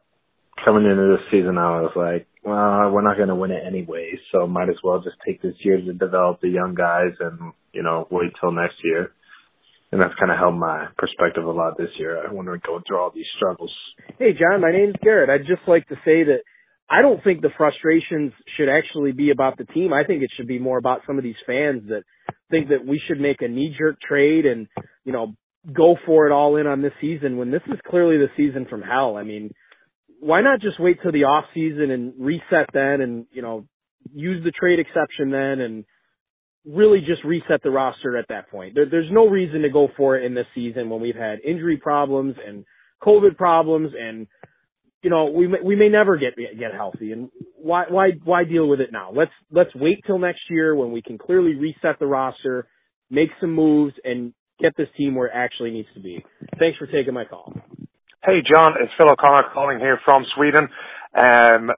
[0.64, 4.12] Coming into this season, I was like, well, we're not going to win it anyway,
[4.30, 7.82] so might as well just take this year to develop the young guys and, you
[7.82, 9.12] know, wait till next year.
[9.94, 12.18] And that's kind of helped my perspective a lot this year.
[12.18, 13.72] I want to go through all these struggles.
[14.18, 15.30] Hey, John, my name's Garrett.
[15.30, 16.40] I'd just like to say that
[16.90, 19.92] I don't think the frustrations should actually be about the team.
[19.92, 22.02] I think it should be more about some of these fans that
[22.50, 24.66] think that we should make a knee jerk trade and,
[25.04, 25.36] you know,
[25.72, 28.82] go for it all in on this season when this is clearly the season from
[28.82, 29.16] hell.
[29.16, 29.52] I mean,
[30.18, 33.64] why not just wait till the off season and reset then and, you know,
[34.12, 35.84] use the trade exception then and
[36.66, 38.74] really just reset the roster at that point.
[38.74, 41.76] There, there's no reason to go for it in this season when we've had injury
[41.76, 42.64] problems and
[43.02, 44.26] COVID problems and,
[45.02, 48.66] you know, we may, we may never get, get healthy and why, why, why deal
[48.66, 49.10] with it now?
[49.14, 52.66] Let's, let's wait till next year when we can clearly reset the roster,
[53.10, 56.24] make some moves and get this team where it actually needs to be.
[56.58, 57.52] Thanks for taking my call.
[58.24, 60.68] Hey, John, it's Phil O'Connor calling here from Sweden.
[61.14, 61.70] Um,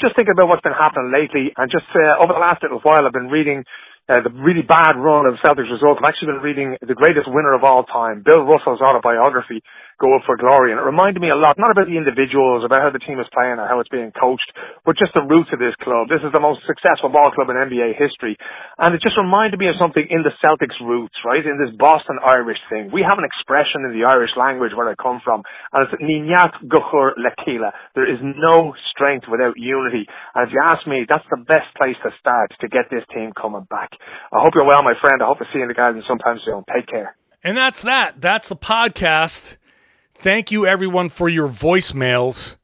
[0.00, 3.06] just thinking about what's been happening lately, and just uh, over the last little while,
[3.06, 3.64] I've been reading
[4.08, 6.00] uh, the really bad run of Celtics results.
[6.00, 9.62] I've actually been reading the greatest winner of all time, Bill Russell's autobiography,
[9.98, 12.86] Go Up for Glory, and it reminded me a lot, not about the individuals, about
[12.86, 14.46] how the team is playing or how it's being coached,
[14.86, 16.06] but just the roots of this club.
[16.06, 18.38] This is the most successful ball club in NBA history,
[18.78, 21.42] and it just reminded me of something in the Celtics roots, right?
[21.42, 22.94] In this Boston Irish thing.
[22.94, 25.42] We have an expression in the Irish language where I come from,
[25.74, 27.74] and it's Ní neart go cur le chéile.
[27.98, 31.98] There is no strength without unity, and if you ask me, that's the best place
[32.06, 33.90] to start to get this team coming back.
[34.30, 35.18] I hope you're well, my friend.
[35.22, 36.62] I hope to see you in the garden sometime soon.
[36.70, 37.18] Take care.
[37.42, 38.20] And that's that.
[38.20, 39.58] That's the podcast.
[40.20, 42.56] Thank you, everyone, for your voicemails.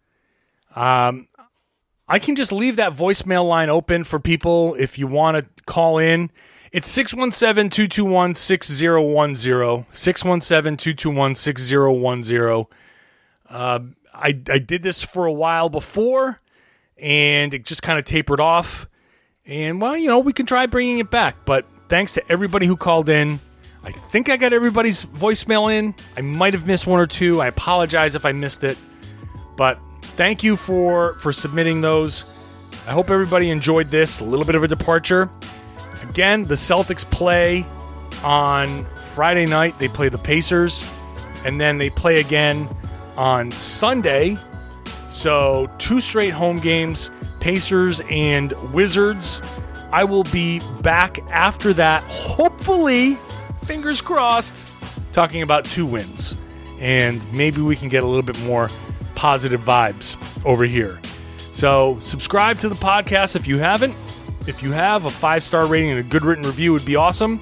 [0.75, 1.29] Um,
[2.09, 5.99] I can just leave that voicemail line open for people if you want to call
[5.99, 6.33] in.
[6.73, 9.87] It's 617 221 6010.
[9.93, 12.67] 617 221 6010.
[13.49, 13.79] Uh,
[14.13, 16.41] I, I did this for a while before,
[16.99, 18.89] and it just kind of tapered off.
[19.47, 21.37] And, well, you know, we can try bringing it back.
[21.45, 23.39] But thanks to everybody who called in.
[23.85, 25.95] I think I got everybody's voicemail in.
[26.17, 27.41] I might have missed one or two.
[27.41, 28.79] I apologize if I missed it.
[29.57, 32.25] But thank you for for submitting those.
[32.87, 34.21] I hope everybody enjoyed this.
[34.21, 35.31] A little bit of a departure.
[36.09, 37.65] Again, the Celtics play
[38.23, 39.79] on Friday night.
[39.79, 40.95] They play the Pacers,
[41.45, 42.69] and then they play again
[43.17, 44.39] on Sunday.
[45.11, 47.11] So, two straight home games
[47.41, 49.43] Pacers and Wizards.
[49.93, 53.17] I will be back after that, hopefully,
[53.65, 54.67] fingers crossed,
[55.13, 56.37] talking about two wins.
[56.81, 58.69] And maybe we can get a little bit more
[59.15, 61.01] positive vibes over here.
[61.53, 63.95] So, subscribe to the podcast if you haven't.
[64.47, 67.41] If you have, a five star rating and a good written review would be awesome.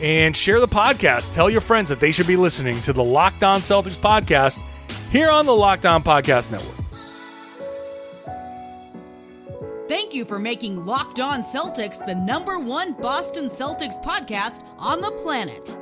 [0.00, 1.34] And share the podcast.
[1.34, 4.60] Tell your friends that they should be listening to the Locked On Celtics podcast
[5.10, 6.85] here on the Locked On Podcast Network.
[9.88, 15.12] Thank you for making Locked On Celtics the number one Boston Celtics podcast on the
[15.22, 15.76] planet.